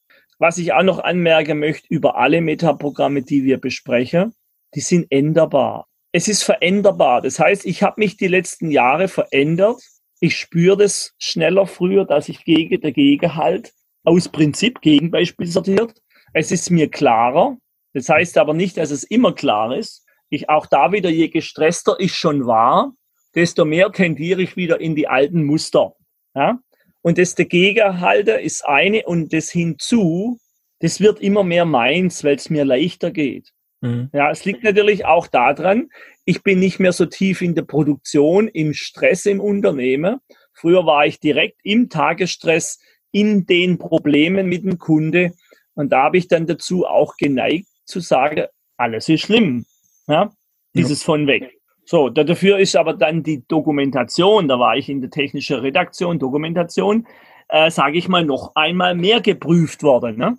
Was 0.42 0.58
ich 0.58 0.72
auch 0.72 0.82
noch 0.82 0.98
anmerken 0.98 1.60
möchte 1.60 1.86
über 1.88 2.16
alle 2.16 2.40
Metaprogramme, 2.40 3.22
die 3.22 3.44
wir 3.44 3.58
besprechen, 3.58 4.34
die 4.74 4.80
sind 4.80 5.06
änderbar. 5.08 5.86
Es 6.10 6.26
ist 6.26 6.42
veränderbar. 6.42 7.22
Das 7.22 7.38
heißt, 7.38 7.64
ich 7.64 7.84
habe 7.84 8.00
mich 8.00 8.16
die 8.16 8.26
letzten 8.26 8.72
Jahre 8.72 9.06
verändert. 9.06 9.80
Ich 10.18 10.36
spüre 10.36 10.76
das 10.76 11.14
schneller 11.16 11.64
früher, 11.68 12.04
dass 12.04 12.28
ich 12.28 12.44
gegen 12.44 12.80
dagegen 12.80 13.36
halt 13.36 13.72
aus 14.02 14.28
Prinzip 14.28 14.80
Gegenbeispiel 14.80 15.46
sortiert. 15.46 15.94
Es 16.32 16.50
ist 16.50 16.70
mir 16.70 16.90
klarer. 16.90 17.56
Das 17.92 18.08
heißt 18.08 18.36
aber 18.36 18.52
nicht, 18.52 18.78
dass 18.78 18.90
es 18.90 19.04
immer 19.04 19.36
klar 19.36 19.76
ist. 19.76 20.04
Ich 20.28 20.48
auch 20.48 20.66
da 20.66 20.90
wieder, 20.90 21.08
je 21.08 21.28
gestresster 21.28 21.94
ich 22.00 22.16
schon 22.16 22.46
war, 22.46 22.92
desto 23.36 23.64
mehr 23.64 23.92
tendiere 23.92 24.42
ich 24.42 24.56
wieder 24.56 24.80
in 24.80 24.96
die 24.96 25.06
alten 25.06 25.44
Muster. 25.44 25.94
Ja? 26.34 26.58
Und 27.02 27.18
das 27.18 27.34
Dagegenhalter 27.34 28.40
ist 28.40 28.64
eine 28.64 29.04
und 29.04 29.32
das 29.32 29.50
hinzu, 29.50 30.38
das 30.78 31.00
wird 31.00 31.20
immer 31.20 31.44
mehr 31.44 31.64
meins, 31.64 32.24
weil 32.24 32.36
es 32.36 32.48
mir 32.48 32.64
leichter 32.64 33.10
geht. 33.10 33.50
Mhm. 33.80 34.10
Ja, 34.12 34.30
es 34.30 34.44
liegt 34.44 34.62
natürlich 34.62 35.04
auch 35.04 35.26
daran, 35.26 35.90
ich 36.24 36.42
bin 36.42 36.60
nicht 36.60 36.78
mehr 36.78 36.92
so 36.92 37.06
tief 37.06 37.42
in 37.42 37.54
der 37.54 37.62
Produktion, 37.62 38.48
im 38.48 38.74
Stress 38.74 39.26
im 39.26 39.40
Unternehmen. 39.40 40.18
Früher 40.52 40.86
war 40.86 41.06
ich 41.06 41.18
direkt 41.18 41.58
im 41.64 41.88
Tagesstress, 41.88 42.78
in 43.10 43.44
den 43.46 43.78
Problemen 43.78 44.48
mit 44.48 44.64
dem 44.64 44.78
Kunde. 44.78 45.32
Und 45.74 45.92
da 45.92 46.04
habe 46.04 46.18
ich 46.18 46.28
dann 46.28 46.46
dazu 46.46 46.86
auch 46.86 47.16
geneigt 47.16 47.66
zu 47.84 48.00
sagen, 48.00 48.46
alles 48.76 49.08
ist 49.08 49.22
schlimm. 49.22 49.66
Ja, 50.06 50.32
dieses 50.74 51.02
ja. 51.02 51.06
von 51.06 51.26
weg. 51.26 51.61
So, 51.92 52.08
dafür 52.08 52.58
ist 52.58 52.74
aber 52.74 52.94
dann 52.94 53.22
die 53.22 53.46
Dokumentation, 53.46 54.48
da 54.48 54.58
war 54.58 54.78
ich 54.78 54.88
in 54.88 55.02
der 55.02 55.10
technischen 55.10 55.58
Redaktion, 55.58 56.18
Dokumentation, 56.18 57.06
äh, 57.50 57.70
sage 57.70 57.98
ich 57.98 58.08
mal, 58.08 58.24
noch 58.24 58.52
einmal 58.54 58.94
mehr 58.94 59.20
geprüft 59.20 59.82
worden. 59.82 60.16
Ne? 60.16 60.38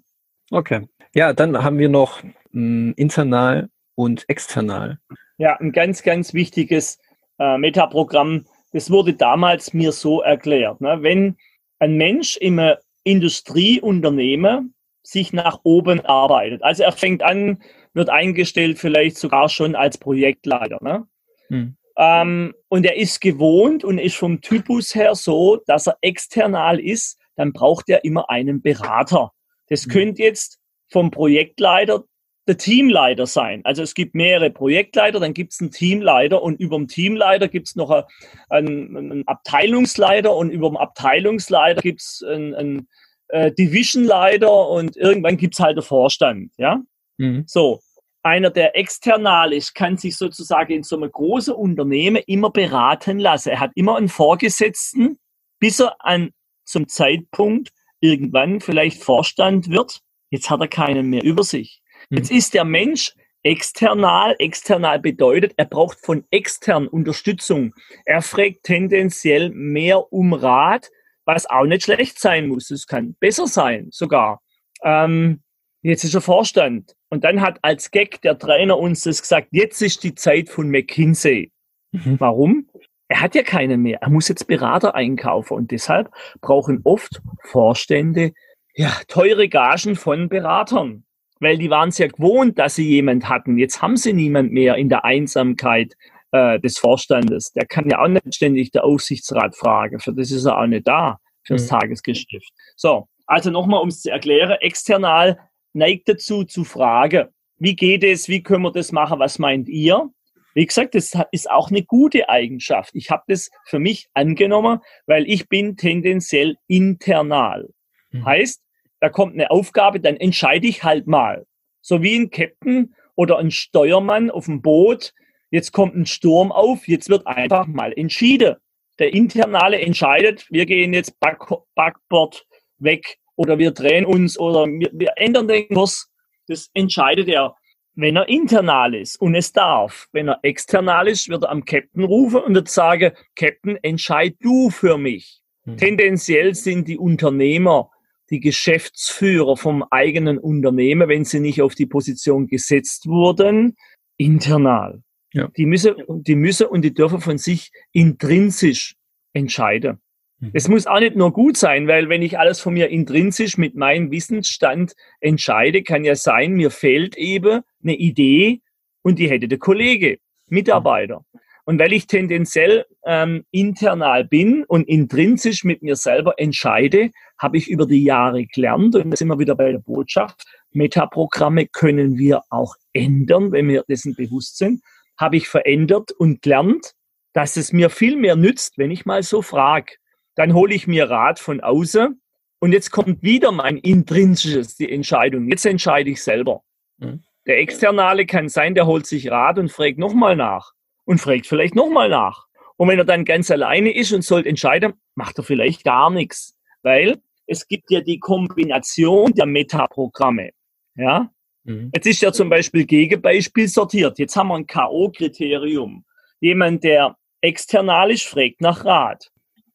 Okay. 0.49 0.87
Ja, 1.13 1.31
dann 1.31 1.63
haben 1.63 1.77
wir 1.77 1.89
noch 1.89 2.23
mh, 2.23 2.31
hm, 2.53 2.93
internal 2.97 3.69
und 3.93 4.27
external. 4.29 4.97
Ja, 5.37 5.55
ein 5.59 5.71
ganz, 5.71 6.01
ganz 6.01 6.33
wichtiges 6.33 6.97
äh, 7.37 7.59
Metaprogramm. 7.59 8.47
Das 8.71 8.89
wurde 8.89 9.13
damals 9.13 9.75
mir 9.75 9.91
so 9.91 10.23
erklärt. 10.23 10.81
Ne? 10.81 11.03
Wenn 11.03 11.37
ein 11.77 11.97
Mensch 11.97 12.35
im 12.35 12.59
Industrieunternehmen 13.03 14.73
sich 15.03 15.33
nach 15.33 15.59
oben 15.61 16.03
arbeitet, 16.03 16.63
also 16.63 16.81
er 16.81 16.93
fängt 16.93 17.21
an, 17.21 17.61
wird 17.93 18.09
eingestellt 18.09 18.79
vielleicht 18.79 19.17
sogar 19.17 19.49
schon 19.49 19.75
als 19.75 19.99
Projektleiter. 19.99 20.79
Ne? 20.81 21.05
Hm. 21.53 21.77
Ähm, 21.95 22.53
und 22.69 22.85
er 22.85 22.97
ist 22.97 23.21
gewohnt 23.21 23.83
und 23.83 23.99
ist 23.99 24.15
vom 24.15 24.41
Typus 24.41 24.95
her 24.95 25.15
so, 25.15 25.57
dass 25.67 25.87
er 25.87 25.97
external 26.01 26.79
ist, 26.79 27.19
dann 27.35 27.53
braucht 27.53 27.89
er 27.89 28.03
immer 28.03 28.29
einen 28.29 28.61
Berater. 28.61 29.31
Das 29.69 29.83
hm. 29.83 29.91
könnte 29.91 30.23
jetzt 30.23 30.59
vom 30.89 31.11
Projektleiter 31.11 32.03
der 32.47 32.57
Teamleiter 32.57 33.25
sein. 33.25 33.61
Also 33.63 33.83
es 33.83 33.93
gibt 33.93 34.15
mehrere 34.15 34.49
Projektleiter, 34.49 35.19
dann 35.19 35.33
gibt 35.33 35.53
es 35.53 35.61
einen 35.61 35.71
Teamleiter 35.71 36.41
und 36.41 36.59
über 36.59 36.75
dem 36.75 36.87
Teamleiter 36.87 37.47
gibt 37.47 37.69
es 37.69 37.75
noch 37.75 38.05
einen, 38.49 38.97
einen, 38.97 39.27
Abteilungsleiter 39.27 40.35
und 40.35 40.49
über 40.49 40.69
dem 40.69 40.77
Abteilungsleiter 40.77 41.81
gibt 41.81 42.01
es 42.01 42.23
einen, 42.27 42.53
einen 42.53 42.87
äh, 43.29 43.51
Divisionleiter 43.51 44.69
und 44.69 44.97
irgendwann 44.97 45.37
gibt 45.37 45.53
es 45.53 45.59
halt 45.59 45.77
einen 45.77 45.85
Vorstand. 45.85 46.51
Ja, 46.57 46.81
mhm. 47.17 47.45
so 47.47 47.79
einer, 48.23 48.49
der 48.49 48.77
external 48.77 49.53
ist, 49.53 49.75
kann 49.75 49.97
sich 49.97 50.15
sozusagen 50.15 50.73
in 50.73 50.83
so 50.83 50.95
einem 50.95 51.11
großen 51.11 51.53
Unternehmen 51.53 52.23
immer 52.25 52.49
beraten 52.49 53.19
lassen. 53.19 53.49
Er 53.49 53.59
hat 53.59 53.71
immer 53.75 53.97
einen 53.97 54.09
Vorgesetzten, 54.09 55.19
bis 55.59 55.79
er 55.79 55.95
an, 55.99 56.31
zum 56.65 56.87
Zeitpunkt 56.87 57.69
irgendwann 57.99 58.61
vielleicht 58.61 59.03
Vorstand 59.03 59.69
wird. 59.69 60.01
Jetzt 60.29 60.49
hat 60.49 60.61
er 60.61 60.67
keinen 60.67 61.09
mehr 61.09 61.23
über 61.23 61.43
sich. 61.43 61.81
Hm. 62.09 62.17
Jetzt 62.17 62.31
ist 62.31 62.53
der 62.53 62.63
Mensch 62.63 63.13
external. 63.43 64.35
External 64.39 64.99
bedeutet, 64.99 65.53
er 65.57 65.65
braucht 65.65 65.99
von 65.99 66.25
extern 66.31 66.87
Unterstützung. 66.87 67.73
Er 68.05 68.21
fragt 68.21 68.63
tendenziell 68.63 69.49
mehr 69.51 70.11
um 70.11 70.33
Rat, 70.33 70.89
was 71.25 71.49
auch 71.49 71.65
nicht 71.65 71.83
schlecht 71.83 72.19
sein 72.19 72.47
muss. 72.47 72.71
Es 72.71 72.87
kann 72.87 73.15
besser 73.19 73.47
sein 73.47 73.89
sogar. 73.91 74.41
Ähm, 74.83 75.43
jetzt 75.83 76.03
ist 76.03 76.15
er 76.15 76.21
Vorstand. 76.21 76.95
Und 77.09 77.23
dann 77.23 77.41
hat 77.41 77.59
als 77.61 77.91
Gag 77.91 78.21
der 78.21 78.37
Trainer 78.37 78.77
uns 78.77 79.03
das 79.03 79.21
gesagt, 79.21 79.49
jetzt 79.51 79.81
ist 79.81 80.03
die 80.03 80.15
Zeit 80.15 80.49
von 80.49 80.69
McKinsey. 80.69 81.51
Mhm. 81.91 82.19
Warum? 82.19 82.67
Er 83.07 83.21
hat 83.21 83.35
ja 83.35 83.43
keine 83.43 83.77
mehr. 83.77 83.99
Er 84.01 84.09
muss 84.09 84.27
jetzt 84.27 84.47
Berater 84.47 84.95
einkaufen. 84.95 85.53
Und 85.53 85.71
deshalb 85.71 86.09
brauchen 86.41 86.81
oft 86.83 87.21
Vorstände 87.43 88.33
ja, 88.75 88.91
teure 89.07 89.49
Gagen 89.49 89.95
von 89.95 90.29
Beratern. 90.29 91.05
Weil 91.39 91.57
die 91.57 91.69
waren 91.69 91.89
es 91.89 91.97
ja 91.97 92.07
gewohnt, 92.07 92.57
dass 92.57 92.75
sie 92.75 92.89
jemand 92.89 93.29
hatten. 93.29 93.57
Jetzt 93.57 93.81
haben 93.81 93.97
sie 93.97 94.13
niemand 94.13 94.51
mehr 94.51 94.75
in 94.75 94.89
der 94.89 95.05
Einsamkeit 95.05 95.93
äh, 96.31 96.59
des 96.59 96.79
Vorstandes. 96.79 97.51
Der 97.51 97.65
kann 97.65 97.89
ja 97.89 98.01
auch 98.01 98.07
nicht 98.07 98.33
ständig 98.33 98.71
der 98.71 98.85
Aufsichtsrat 98.85 99.55
fragen. 99.55 99.99
Für 99.99 100.13
das 100.13 100.31
ist 100.31 100.45
er 100.45 100.57
auch 100.57 100.65
nicht 100.65 100.87
da, 100.87 101.19
fürs 101.43 101.65
mhm. 101.65 101.79
Tagesgeschäft. 101.79 102.51
So, 102.75 103.07
also 103.27 103.51
nochmal, 103.51 103.81
um 103.81 103.89
es 103.89 104.01
zu 104.01 104.09
erklären, 104.09 104.57
external 104.61 105.37
neigt 105.73 106.07
dazu 106.07 106.43
zu 106.43 106.63
fragen, 106.63 107.27
wie 107.57 107.75
geht 107.75 108.03
es, 108.03 108.27
wie 108.27 108.43
können 108.43 108.63
wir 108.63 108.71
das 108.71 108.91
machen, 108.91 109.19
was 109.19 109.39
meint 109.39 109.69
ihr? 109.69 110.09
Wie 110.53 110.65
gesagt, 110.65 110.95
das 110.95 111.13
ist 111.31 111.49
auch 111.49 111.71
eine 111.71 111.83
gute 111.83 112.29
Eigenschaft. 112.29 112.91
Ich 112.93 113.09
habe 113.09 113.23
das 113.27 113.49
für 113.65 113.79
mich 113.79 114.07
angenommen, 114.13 114.79
weil 115.07 115.27
ich 115.27 115.49
bin 115.49 115.77
tendenziell 115.77 116.57
internal. 116.67 117.69
Mhm. 118.11 118.25
Heißt, 118.25 118.61
da 118.99 119.09
kommt 119.09 119.33
eine 119.33 119.51
Aufgabe, 119.51 119.99
dann 119.99 120.15
entscheide 120.15 120.67
ich 120.67 120.83
halt 120.83 121.07
mal. 121.07 121.45
So 121.81 122.01
wie 122.03 122.15
ein 122.15 122.29
Captain 122.29 122.93
oder 123.15 123.39
ein 123.39 123.51
Steuermann 123.51 124.29
auf 124.29 124.45
dem 124.45 124.61
Boot. 124.61 125.13
Jetzt 125.49 125.71
kommt 125.71 125.95
ein 125.95 126.05
Sturm 126.05 126.51
auf, 126.51 126.87
jetzt 126.87 127.09
wird 127.09 127.27
einfach 127.27 127.67
mal 127.67 127.93
entschieden. 127.93 128.55
Der 128.99 129.13
Internale 129.13 129.81
entscheidet, 129.81 130.47
wir 130.49 130.65
gehen 130.65 130.93
jetzt 130.93 131.19
Back 131.19 131.39
Backboard 131.75 132.45
weg 132.77 133.17
oder 133.35 133.57
wir 133.57 133.71
drehen 133.71 134.05
uns 134.05 134.37
oder 134.37 134.65
wir, 134.67 134.89
wir 134.93 135.13
ändern 135.15 135.47
den 135.47 135.67
Kurs. 135.67 136.09
Das 136.47 136.69
entscheidet 136.73 137.27
er, 137.27 137.55
wenn 137.95 138.15
er 138.15 138.27
internal 138.27 138.95
ist 138.95 139.19
und 139.21 139.35
es 139.35 139.51
darf. 139.51 140.07
Wenn 140.11 140.27
er 140.27 140.39
external 140.43 141.07
ist, 141.07 141.29
wird 141.29 141.43
er 141.43 141.51
am 141.51 141.63
Captain 141.63 142.03
rufen 142.03 142.41
und 142.41 142.55
wird 142.55 142.69
sagen, 142.69 143.11
Captain, 143.35 143.77
entscheid 143.81 144.35
du 144.41 144.69
für 144.69 144.97
mich. 144.97 145.41
Mhm. 145.65 145.77
Tendenziell 145.77 146.55
sind 146.55 146.87
die 146.87 146.97
Unternehmer 146.97 147.89
die 148.29 148.39
Geschäftsführer 148.39 149.57
vom 149.57 149.83
eigenen 149.91 150.39
Unternehmen, 150.39 151.07
wenn 151.07 151.23
sie 151.23 151.39
nicht 151.39 151.61
auf 151.61 151.75
die 151.75 151.85
Position 151.85 152.47
gesetzt 152.47 153.05
wurden, 153.05 153.75
internal. 154.17 155.03
Ja. 155.33 155.49
Die 155.55 155.65
müssen, 155.65 155.95
die 156.07 156.35
müssen 156.35 156.67
und 156.67 156.83
die 156.83 156.93
dürfen 156.93 157.21
von 157.21 157.37
sich 157.37 157.71
intrinsisch 157.91 158.95
entscheiden. 159.33 160.01
Mhm. 160.39 160.51
Es 160.53 160.67
muss 160.67 160.87
auch 160.87 160.99
nicht 160.99 161.15
nur 161.15 161.31
gut 161.31 161.57
sein, 161.57 161.87
weil 161.87 162.09
wenn 162.09 162.21
ich 162.21 162.39
alles 162.39 162.59
von 162.59 162.73
mir 162.73 162.89
intrinsisch 162.89 163.57
mit 163.57 163.75
meinem 163.75 164.11
Wissensstand 164.11 164.93
entscheide, 165.19 165.83
kann 165.83 166.03
ja 166.03 166.15
sein, 166.15 166.53
mir 166.53 166.71
fehlt 166.71 167.17
eben 167.17 167.61
eine 167.81 167.95
Idee 167.95 168.61
und 169.01 169.19
die 169.19 169.29
hätte 169.29 169.47
der 169.47 169.59
Kollege, 169.59 170.17
Mitarbeiter. 170.47 171.25
Und 171.65 171.79
weil 171.79 171.93
ich 171.93 172.07
tendenziell 172.07 172.85
ähm, 173.05 173.45
internal 173.51 174.25
bin 174.25 174.65
und 174.65 174.87
intrinsisch 174.87 175.63
mit 175.63 175.81
mir 175.81 175.95
selber 175.95 176.33
entscheide, 176.37 177.11
habe 177.37 177.57
ich 177.57 177.69
über 177.69 177.85
die 177.85 178.03
Jahre 178.03 178.45
gelernt, 178.45 178.95
und 178.95 179.11
da 179.11 179.15
sind 179.15 179.29
wir 179.29 179.39
wieder 179.39 179.55
bei 179.55 179.71
der 179.71 179.79
Botschaft, 179.79 180.45
Metaprogramme 180.71 181.67
können 181.67 182.17
wir 182.17 182.41
auch 182.49 182.75
ändern, 182.91 183.51
wenn 183.51 183.69
wir 183.69 183.83
dessen 183.87 184.15
bewusst 184.15 184.57
sind, 184.57 184.81
habe 185.17 185.37
ich 185.37 185.47
verändert 185.47 186.11
und 186.11 186.41
gelernt, 186.41 186.93
dass 187.33 187.55
es 187.55 187.71
mir 187.71 187.89
viel 187.89 188.17
mehr 188.17 188.35
nützt, 188.35 188.77
wenn 188.77 188.91
ich 188.91 189.05
mal 189.05 189.23
so 189.23 189.41
frage. 189.41 189.93
Dann 190.35 190.53
hole 190.53 190.73
ich 190.73 190.87
mir 190.87 191.09
Rat 191.09 191.39
von 191.39 191.61
außen 191.61 192.21
und 192.59 192.71
jetzt 192.71 192.91
kommt 192.91 193.21
wieder 193.23 193.51
mein 193.51 193.77
intrinsisches, 193.77 194.75
die 194.75 194.91
Entscheidung. 194.91 195.49
Jetzt 195.49 195.65
entscheide 195.65 196.09
ich 196.09 196.23
selber. 196.23 196.63
Mhm. 196.97 197.23
Der 197.45 197.59
Externale 197.59 198.25
kann 198.25 198.47
sein, 198.47 198.73
der 198.73 198.85
holt 198.85 199.05
sich 199.05 199.29
Rat 199.29 199.59
und 199.59 199.71
fragt 199.71 199.97
nochmal 199.97 200.35
nach 200.35 200.71
und 201.05 201.19
fragt 201.19 201.45
vielleicht 201.45 201.75
nochmal 201.75 202.09
nach. 202.09 202.45
Und 202.77 202.87
wenn 202.87 202.97
er 202.97 203.05
dann 203.05 203.25
ganz 203.25 203.51
alleine 203.51 203.93
ist 203.93 204.13
und 204.13 204.23
soll 204.23 204.47
entscheiden, 204.47 204.93
macht 205.15 205.37
er 205.37 205.43
vielleicht 205.43 205.83
gar 205.83 206.09
nichts. 206.09 206.55
Weil 206.81 207.21
es 207.45 207.67
gibt 207.67 207.91
ja 207.91 208.01
die 208.01 208.19
Kombination 208.19 209.33
der 209.33 209.45
Metaprogramme. 209.45 210.51
Ja? 210.95 211.31
Mhm. 211.63 211.91
Jetzt 211.93 212.07
ist 212.07 212.21
ja 212.21 212.31
zum 212.31 212.49
Beispiel 212.49 212.85
Gegenbeispiel 212.85 213.67
sortiert. 213.67 214.19
Jetzt 214.19 214.35
haben 214.35 214.47
wir 214.47 214.55
ein 214.55 214.67
K.O.-Kriterium. 214.67 216.03
Jemand, 216.39 216.83
der 216.83 217.17
external 217.41 218.11
ist, 218.11 218.23
fragt 218.23 218.61
nach 218.61 218.85
Rat. 218.85 219.32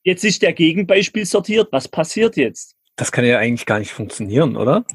Jetzt 0.08 0.24
ist 0.24 0.40
der 0.40 0.54
Gegenbeispiel 0.54 1.26
sortiert. 1.26 1.68
Was 1.70 1.86
passiert 1.86 2.38
jetzt? 2.38 2.74
Das 2.96 3.12
kann 3.12 3.26
ja 3.26 3.36
eigentlich 3.38 3.66
gar 3.66 3.78
nicht 3.78 3.90
funktionieren, 3.90 4.56
oder? 4.56 4.86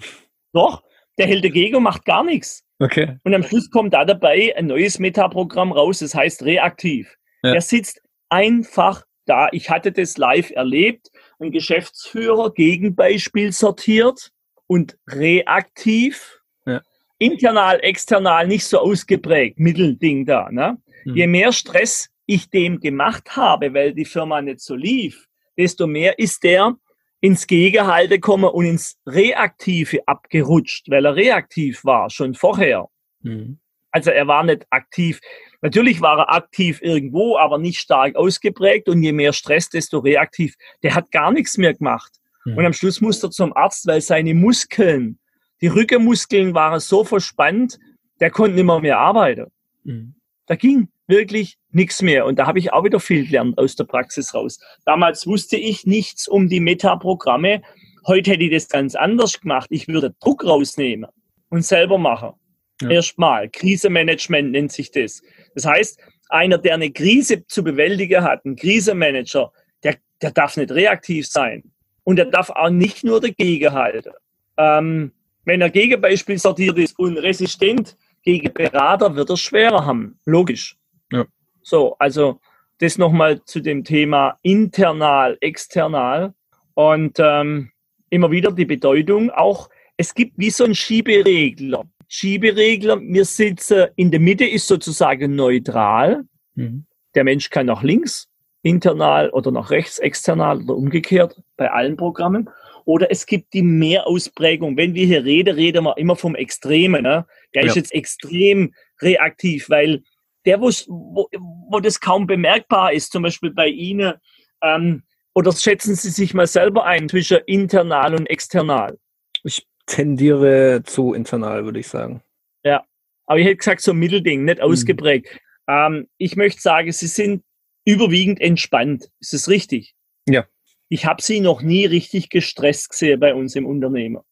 Doch, 0.53 0.81
der 1.19 1.27
hält 1.27 1.45
dagegen 1.45 1.75
und 1.75 1.83
macht 1.83 2.03
gar 2.03 2.23
nichts. 2.23 2.63
Okay. 2.79 3.19
Und 3.23 3.35
am 3.35 3.43
Schluss 3.43 3.69
kommt 3.69 3.93
da 3.93 4.05
dabei 4.05 4.55
ein 4.57 4.65
neues 4.65 4.97
Metaprogramm 4.97 5.71
raus, 5.71 5.99
das 5.99 6.15
heißt 6.15 6.41
reaktiv. 6.41 7.15
Ja. 7.43 7.53
Er 7.53 7.61
sitzt 7.61 8.01
einfach 8.29 9.03
da. 9.27 9.49
Ich 9.51 9.69
hatte 9.69 9.91
das 9.91 10.17
live 10.17 10.49
erlebt. 10.49 11.11
Ein 11.37 11.51
Geschäftsführer 11.51 12.51
Gegenbeispiel 12.51 13.51
sortiert 13.51 14.31
und 14.65 14.97
reaktiv. 15.07 16.39
Ja. 16.65 16.81
Internal, 17.19 17.77
external 17.83 18.47
nicht 18.47 18.65
so 18.65 18.79
ausgeprägt. 18.79 19.59
Mittelding 19.59 20.25
da. 20.25 20.49
Ne? 20.49 20.79
Mhm. 21.05 21.15
Je 21.15 21.27
mehr 21.27 21.51
Stress 21.51 22.09
ich 22.25 22.49
dem 22.49 22.79
gemacht 22.79 23.35
habe, 23.35 23.73
weil 23.73 23.93
die 23.93 24.05
Firma 24.05 24.41
nicht 24.41 24.61
so 24.61 24.75
lief, 24.75 25.27
desto 25.57 25.87
mehr 25.87 26.17
ist 26.19 26.43
der 26.43 26.75
ins 27.19 27.47
Gegenhalte 27.47 28.15
gekommen 28.15 28.49
und 28.49 28.65
ins 28.65 28.97
Reaktive 29.05 29.99
abgerutscht, 30.07 30.89
weil 30.89 31.05
er 31.05 31.15
reaktiv 31.15 31.85
war, 31.85 32.09
schon 32.09 32.33
vorher. 32.33 32.89
Mhm. 33.21 33.59
Also 33.91 34.09
er 34.09 34.27
war 34.27 34.43
nicht 34.43 34.65
aktiv. 34.71 35.21
Natürlich 35.61 36.01
war 36.01 36.17
er 36.17 36.33
aktiv 36.33 36.81
irgendwo, 36.81 37.37
aber 37.37 37.59
nicht 37.59 37.79
stark 37.79 38.15
ausgeprägt 38.15 38.89
und 38.89 39.03
je 39.03 39.13
mehr 39.13 39.31
Stress, 39.31 39.69
desto 39.69 39.99
reaktiv. 39.99 40.55
Der 40.81 40.95
hat 40.95 41.11
gar 41.11 41.31
nichts 41.31 41.57
mehr 41.57 41.73
gemacht. 41.73 42.11
Mhm. 42.43 42.57
Und 42.57 42.65
am 42.65 42.73
Schluss 42.73 42.99
musste 43.01 43.27
er 43.27 43.31
zum 43.31 43.55
Arzt, 43.55 43.85
weil 43.87 44.01
seine 44.01 44.33
Muskeln, 44.33 45.19
die 45.61 45.67
Rückenmuskeln 45.67 46.53
waren 46.53 46.79
so 46.79 47.03
verspannt, 47.03 47.79
der 48.19 48.31
konnte 48.31 48.55
nicht 48.55 48.65
mehr, 48.65 48.79
mehr 48.79 48.99
arbeiten. 48.99 49.51
Mhm. 49.83 50.15
Da 50.47 50.55
ging 50.55 50.89
wirklich 51.07 51.57
nichts 51.71 52.01
mehr. 52.01 52.25
Und 52.25 52.39
da 52.39 52.47
habe 52.47 52.59
ich 52.59 52.73
auch 52.73 52.83
wieder 52.83 52.99
viel 52.99 53.25
gelernt 53.25 53.57
aus 53.57 53.75
der 53.75 53.85
Praxis 53.85 54.33
raus. 54.33 54.59
Damals 54.85 55.27
wusste 55.27 55.57
ich 55.57 55.85
nichts 55.85 56.27
um 56.27 56.49
die 56.49 56.59
Metaprogramme. 56.59 57.61
Heute 58.07 58.31
hätte 58.31 58.43
ich 58.43 58.51
das 58.51 58.69
ganz 58.69 58.95
anders 58.95 59.39
gemacht. 59.39 59.67
Ich 59.69 59.87
würde 59.87 60.15
Druck 60.19 60.45
rausnehmen 60.45 61.09
und 61.49 61.63
selber 61.63 61.97
machen. 61.97 62.33
Ja. 62.81 62.89
Erstmal. 62.89 63.49
Krisenmanagement 63.49 64.51
nennt 64.51 64.71
sich 64.71 64.91
das. 64.91 65.21
Das 65.55 65.65
heißt, 65.65 65.99
einer, 66.29 66.57
der 66.57 66.75
eine 66.75 66.91
Krise 66.91 67.45
zu 67.47 67.63
bewältigen 67.63 68.23
hat, 68.23 68.45
ein 68.45 68.55
Krisenmanager, 68.55 69.51
der, 69.83 69.97
der 70.21 70.31
darf 70.31 70.57
nicht 70.57 70.71
reaktiv 70.71 71.27
sein. 71.27 71.63
Und 72.03 72.19
er 72.19 72.25
darf 72.25 72.49
auch 72.49 72.69
nicht 72.69 73.03
nur 73.03 73.21
dagegen 73.21 73.71
halten. 73.71 74.11
Ähm, 74.57 75.11
wenn 75.45 75.61
er 75.61 75.69
Gegenbeispiel 75.69 76.37
sortiert 76.37 76.77
ist 76.77 76.97
und 76.97 77.17
resistent 77.17 77.97
gegen 78.23 78.53
Berater, 78.53 79.15
wird 79.15 79.29
er 79.29 79.37
schwerer 79.37 79.85
haben. 79.85 80.19
Logisch. 80.25 80.77
Ja. 81.13 81.25
So, 81.61 81.95
also 81.99 82.39
das 82.79 82.97
nochmal 82.97 83.43
zu 83.45 83.61
dem 83.61 83.83
Thema 83.83 84.37
internal, 84.41 85.37
external 85.39 86.33
und 86.73 87.17
ähm, 87.19 87.71
immer 88.09 88.31
wieder 88.31 88.51
die 88.51 88.65
Bedeutung 88.65 89.29
auch, 89.29 89.69
es 89.95 90.13
gibt 90.13 90.33
wie 90.37 90.49
so 90.49 90.65
ein 90.65 90.75
Schieberegler. 90.75 91.83
Schieberegler, 92.07 92.99
wir 93.01 93.25
sitzen 93.25 93.87
in 93.95 94.11
der 94.11 94.19
Mitte, 94.19 94.45
ist 94.45 94.67
sozusagen 94.67 95.35
neutral. 95.35 96.23
Mhm. 96.55 96.85
Der 97.15 97.23
Mensch 97.23 97.49
kann 97.49 97.67
nach 97.67 97.83
links, 97.83 98.27
internal 98.61 99.29
oder 99.29 99.51
nach 99.51 99.69
rechts, 99.69 99.99
external 99.99 100.61
oder 100.61 100.75
umgekehrt 100.75 101.41
bei 101.57 101.71
allen 101.71 101.95
Programmen. 101.95 102.49
Oder 102.85 103.09
es 103.11 103.25
gibt 103.25 103.53
die 103.53 103.61
Mehrausprägung. 103.61 104.75
Wenn 104.75 104.93
wir 104.93 105.05
hier 105.05 105.23
reden, 105.23 105.55
reden 105.55 105.85
wir 105.85 105.97
immer 105.97 106.15
vom 106.15 106.35
Extremen. 106.35 107.03
Ne? 107.03 107.25
Der 107.53 107.63
ja. 107.63 107.69
ist 107.69 107.75
jetzt 107.75 107.93
extrem 107.93 108.73
reaktiv, 109.01 109.69
weil 109.69 110.03
der, 110.45 110.61
wo, 110.61 110.69
wo 110.89 111.79
das 111.79 111.99
kaum 111.99 112.27
bemerkbar 112.27 112.93
ist, 112.93 113.11
zum 113.11 113.23
Beispiel 113.23 113.51
bei 113.51 113.67
Ihnen, 113.67 114.13
ähm, 114.61 115.03
oder 115.35 115.51
schätzen 115.51 115.95
Sie 115.95 116.09
sich 116.09 116.33
mal 116.33 116.47
selber 116.47 116.85
ein 116.85 117.09
zwischen 117.09 117.39
internal 117.47 118.13
und 118.13 118.27
external? 118.27 118.97
Ich 119.43 119.65
tendiere 119.85 120.83
zu 120.83 121.13
internal, 121.13 121.65
würde 121.65 121.79
ich 121.79 121.87
sagen. 121.87 122.21
Ja, 122.63 122.85
Aber 123.25 123.39
ich 123.39 123.45
hätte 123.45 123.57
gesagt, 123.57 123.81
so 123.81 123.91
ein 123.91 123.97
Mittelding, 123.97 124.45
nicht 124.45 124.59
mhm. 124.59 124.63
ausgeprägt. 124.63 125.39
Ähm, 125.67 126.07
ich 126.17 126.35
möchte 126.35 126.61
sagen, 126.61 126.91
sie 126.91 127.07
sind 127.07 127.43
überwiegend 127.85 128.39
entspannt. 128.41 129.09
Ist 129.19 129.33
das 129.33 129.49
richtig? 129.49 129.95
Ja. 130.27 130.45
Ich 130.89 131.05
habe 131.05 131.21
sie 131.21 131.39
noch 131.39 131.61
nie 131.61 131.85
richtig 131.85 132.29
gestresst 132.29 132.89
gesehen 132.89 133.19
bei 133.19 133.33
uns 133.33 133.55
im 133.55 133.65
Unternehmer. 133.65 134.23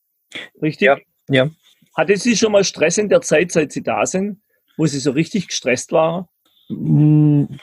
Richtig? 0.62 0.86
Ja. 0.86 0.97
ja. 1.30 1.50
Hatte 1.95 2.15
sie 2.17 2.38
schon 2.38 2.52
mal 2.52 2.63
Stress 2.63 2.97
in 2.97 3.10
der 3.10 3.21
Zeit, 3.21 3.52
seit 3.52 3.71
sie 3.71 3.84
da 3.84 4.06
sind, 4.06 4.41
wo 4.78 4.86
sie 4.86 5.00
so 5.00 5.12
richtig 5.12 5.48
gestresst 5.48 5.92
waren? 5.92 6.28
Hm, 6.72 7.60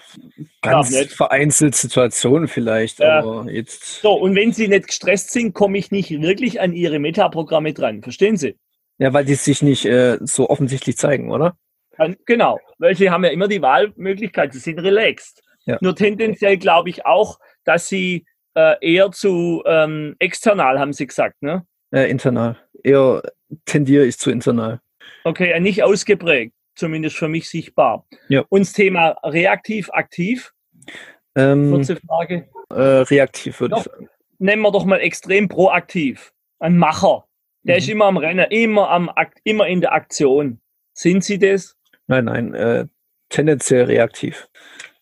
ganz 0.62 0.97
vereinzelt 1.07 1.75
Situationen 1.75 2.49
vielleicht, 2.49 3.01
ja. 3.01 3.21
aber 3.21 3.51
jetzt. 3.51 4.03
So, 4.03 4.12
und 4.12 4.35
wenn 4.35 4.53
Sie 4.53 4.68
nicht 4.68 4.88
gestresst 4.88 5.31
sind, 5.31 5.55
komme 5.55 5.79
ich 5.79 5.90
nicht 5.90 6.11
wirklich 6.21 6.61
an 6.61 6.73
Ihre 6.73 6.99
Metaprogramme 6.99 7.73
dran. 7.73 8.03
Verstehen 8.03 8.37
Sie? 8.37 8.57
Ja, 8.99 9.12
weil 9.12 9.25
die 9.25 9.35
sich 9.35 9.62
nicht 9.62 9.87
äh, 9.87 10.18
so 10.21 10.51
offensichtlich 10.51 10.99
zeigen, 10.99 11.31
oder? 11.31 11.57
Genau, 12.27 12.61
weil 12.79 12.94
Sie 12.97 13.11
haben 13.11 13.25
ja 13.25 13.31
immer 13.31 13.49
die 13.49 13.62
Wahlmöglichkeit, 13.62 14.53
Sie 14.53 14.61
sind 14.61 14.79
relaxed. 14.79 15.42
Ja. 15.66 15.79
Nur 15.81 15.97
tendenziell 15.97 16.57
glaube 16.57 16.90
ich 16.90 17.07
auch, 17.07 17.38
dass 17.64 17.88
Sie 17.88 18.25
äh, 18.55 18.75
eher 18.81 19.11
zu 19.11 19.62
ähm, 19.66 20.16
external, 20.18 20.79
haben 20.79 20.92
Sie 20.92 21.07
gesagt, 21.07 21.42
ne? 21.42 21.66
Äh, 21.90 22.11
internal. 22.11 22.57
Eher 22.85 23.23
tendiere 23.64 24.05
ich 24.05 24.18
zu 24.18 24.31
internal. 24.31 24.81
Okay, 25.25 25.59
nicht 25.61 25.83
ausgeprägt 25.83 26.53
zumindest 26.79 27.17
für 27.17 27.29
mich 27.29 27.49
sichtbar. 27.49 28.07
Ja. 28.29 28.45
Und 28.49 28.61
das 28.61 28.73
Thema 28.73 29.17
reaktiv, 29.23 29.91
aktiv? 29.93 30.53
Ähm, 31.35 31.71
Kurze 31.71 31.97
Frage. 31.97 32.49
Äh, 32.71 32.81
reaktiv 32.81 33.61
würde 33.61 33.77
ich 33.79 33.85
sagen. 33.85 34.09
Nennen 34.38 34.62
wir 34.62 34.71
doch 34.71 34.85
mal 34.85 35.01
extrem 35.01 35.49
proaktiv. 35.49 36.33
Ein 36.59 36.77
Macher. 36.79 37.25
Der 37.64 37.77
mhm. 37.77 37.79
ist 37.79 37.88
immer 37.88 38.05
am 38.07 38.17
Rennen, 38.17 38.47
immer, 38.51 38.91
am, 38.91 39.11
immer 39.45 39.67
in 39.67 39.81
der 39.81 39.93
Aktion. 39.93 40.61
Sind 40.93 41.25
Sie 41.25 41.38
das? 41.38 41.77
Nein, 42.07 42.25
nein, 42.25 42.55
äh, 42.55 42.87
tendenziell 43.29 43.85
reaktiv. 43.85 44.49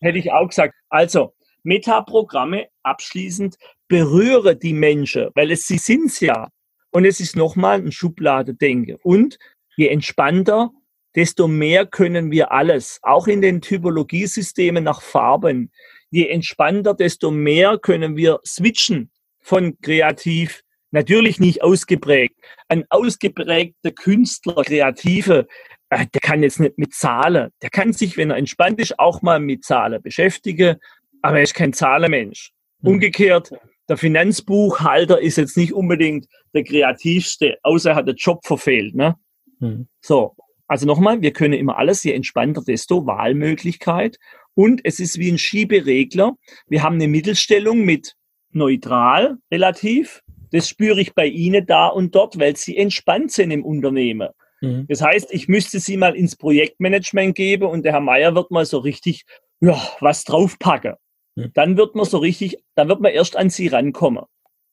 Hätte 0.01 0.19
ich 0.19 0.33
auch 0.33 0.49
gesagt. 0.49 0.75
Also, 0.89 1.35
Metaprogramme 1.63 2.69
abschließend 2.83 3.57
berühre 3.89 4.57
die 4.57 4.73
Menschen, 4.73 5.31
weil 5.35 5.51
es 5.51 5.67
sie 5.67 5.79
sind's 5.79 6.21
ja. 6.21 6.49
Und 6.91 7.05
es 7.05 7.21
ist 7.21 7.37
nochmal 7.37 7.79
ein 7.79 7.93
Schubladedenke. 7.93 8.99
Und 9.03 9.39
je 9.77 9.89
entspannter, 9.89 10.71
desto 11.17 11.49
mehr 11.49 11.87
können 11.87 12.31
wir 12.31 12.53
alles, 12.53 13.01
auch 13.03 13.27
in 13.27 13.41
den 13.41 13.61
Typologiesystemen 13.63 14.85
nach 14.85 15.03
Farben. 15.03 15.73
Je 16.11 16.29
entspannter, 16.29 16.95
desto 16.95 17.31
mehr 17.31 17.79
können 17.79 18.17
wir 18.17 18.39
switchen 18.47 19.11
von 19.41 19.79
kreativ, 19.81 20.63
natürlich 20.91 21.41
nicht 21.41 21.63
ausgeprägt. 21.63 22.37
Ein 22.69 22.85
ausgeprägter 22.91 23.91
Künstler, 23.93 24.63
Kreative, 24.63 25.47
äh, 25.91 26.07
der 26.13 26.21
kann 26.21 26.43
jetzt 26.43 26.61
nicht 26.61 26.79
mit 26.79 26.95
Zahlen. 26.95 27.51
Der 27.63 27.71
kann 27.71 27.93
sich, 27.93 28.17
wenn 28.17 28.31
er 28.31 28.37
entspannt 28.37 28.81
ist, 28.81 28.99
auch 28.99 29.23
mal 29.23 29.41
mit 29.41 29.65
Zahlen 29.65 30.03
beschäftigen, 30.03 30.77
aber 31.23 31.39
er 31.39 31.43
ist 31.43 31.55
kein 31.55 31.73
Zahlenmensch. 31.73 32.53
Mhm. 32.81 32.89
Umgekehrt, 32.89 33.53
der 33.89 33.97
Finanzbuchhalter 33.97 35.21
ist 35.21 35.37
jetzt 35.37 35.57
nicht 35.57 35.73
unbedingt 35.73 36.27
der 36.55 36.65
kreativste, 36.65 37.57
außer 37.63 37.91
er 37.91 37.97
hat 37.97 38.09
den 38.09 38.17
Job 38.17 38.45
verfehlt. 38.45 38.95
Ne? 38.95 39.17
Mhm. 39.61 39.89
So, 40.01 40.35
also 40.67 40.87
nochmal, 40.87 41.23
wir 41.23 41.33
können 41.33 41.55
immer 41.55 41.79
alles, 41.79 42.03
je 42.03 42.13
entspannter, 42.13 42.63
desto 42.67 43.07
Wahlmöglichkeit. 43.07 44.19
Und 44.55 44.81
es 44.85 45.01
ist 45.01 45.19
wie 45.19 45.31
ein 45.31 45.39
Schieberegler. 45.39 46.35
Wir 46.69 46.83
haben 46.83 46.95
eine 46.95 47.09
Mittelstellung 47.09 47.85
mit 47.85 48.15
neutral 48.51 49.37
relativ. 49.51 50.23
Das 50.51 50.69
spüre 50.69 51.01
ich 51.01 51.15
bei 51.15 51.27
Ihnen 51.27 51.67
da 51.67 51.89
und 51.89 52.15
dort, 52.15 52.39
weil 52.39 52.57
Sie 52.57 52.77
entspannt 52.77 53.33
sind 53.33 53.51
im 53.51 53.65
Unternehmen. 53.65 54.31
Mhm. 54.61 54.87
Das 54.89 55.03
heißt, 55.03 55.33
ich 55.33 55.49
müsste 55.49 55.81
Sie 55.81 55.97
mal 55.97 56.17
ins 56.17 56.37
Projektmanagement 56.37 57.35
geben 57.35 57.69
und 57.69 57.85
der 57.85 57.93
Herr 57.93 58.01
Meier 58.01 58.35
wird 58.35 58.51
mal 58.51 58.65
so 58.65 58.79
richtig, 58.79 59.25
ja, 59.61 59.81
was 60.01 60.25
draufpacken. 60.25 60.95
Mhm. 61.35 61.51
Dann 61.55 61.77
wird 61.77 61.95
man 61.95 62.07
so 62.07 62.19
richtig, 62.19 62.57
dann 62.75 62.89
wird 62.89 63.01
man 63.01 63.13
erst 63.13 63.37
an 63.37 63.51
Sie 63.51 63.69
rankommen. 63.69 64.25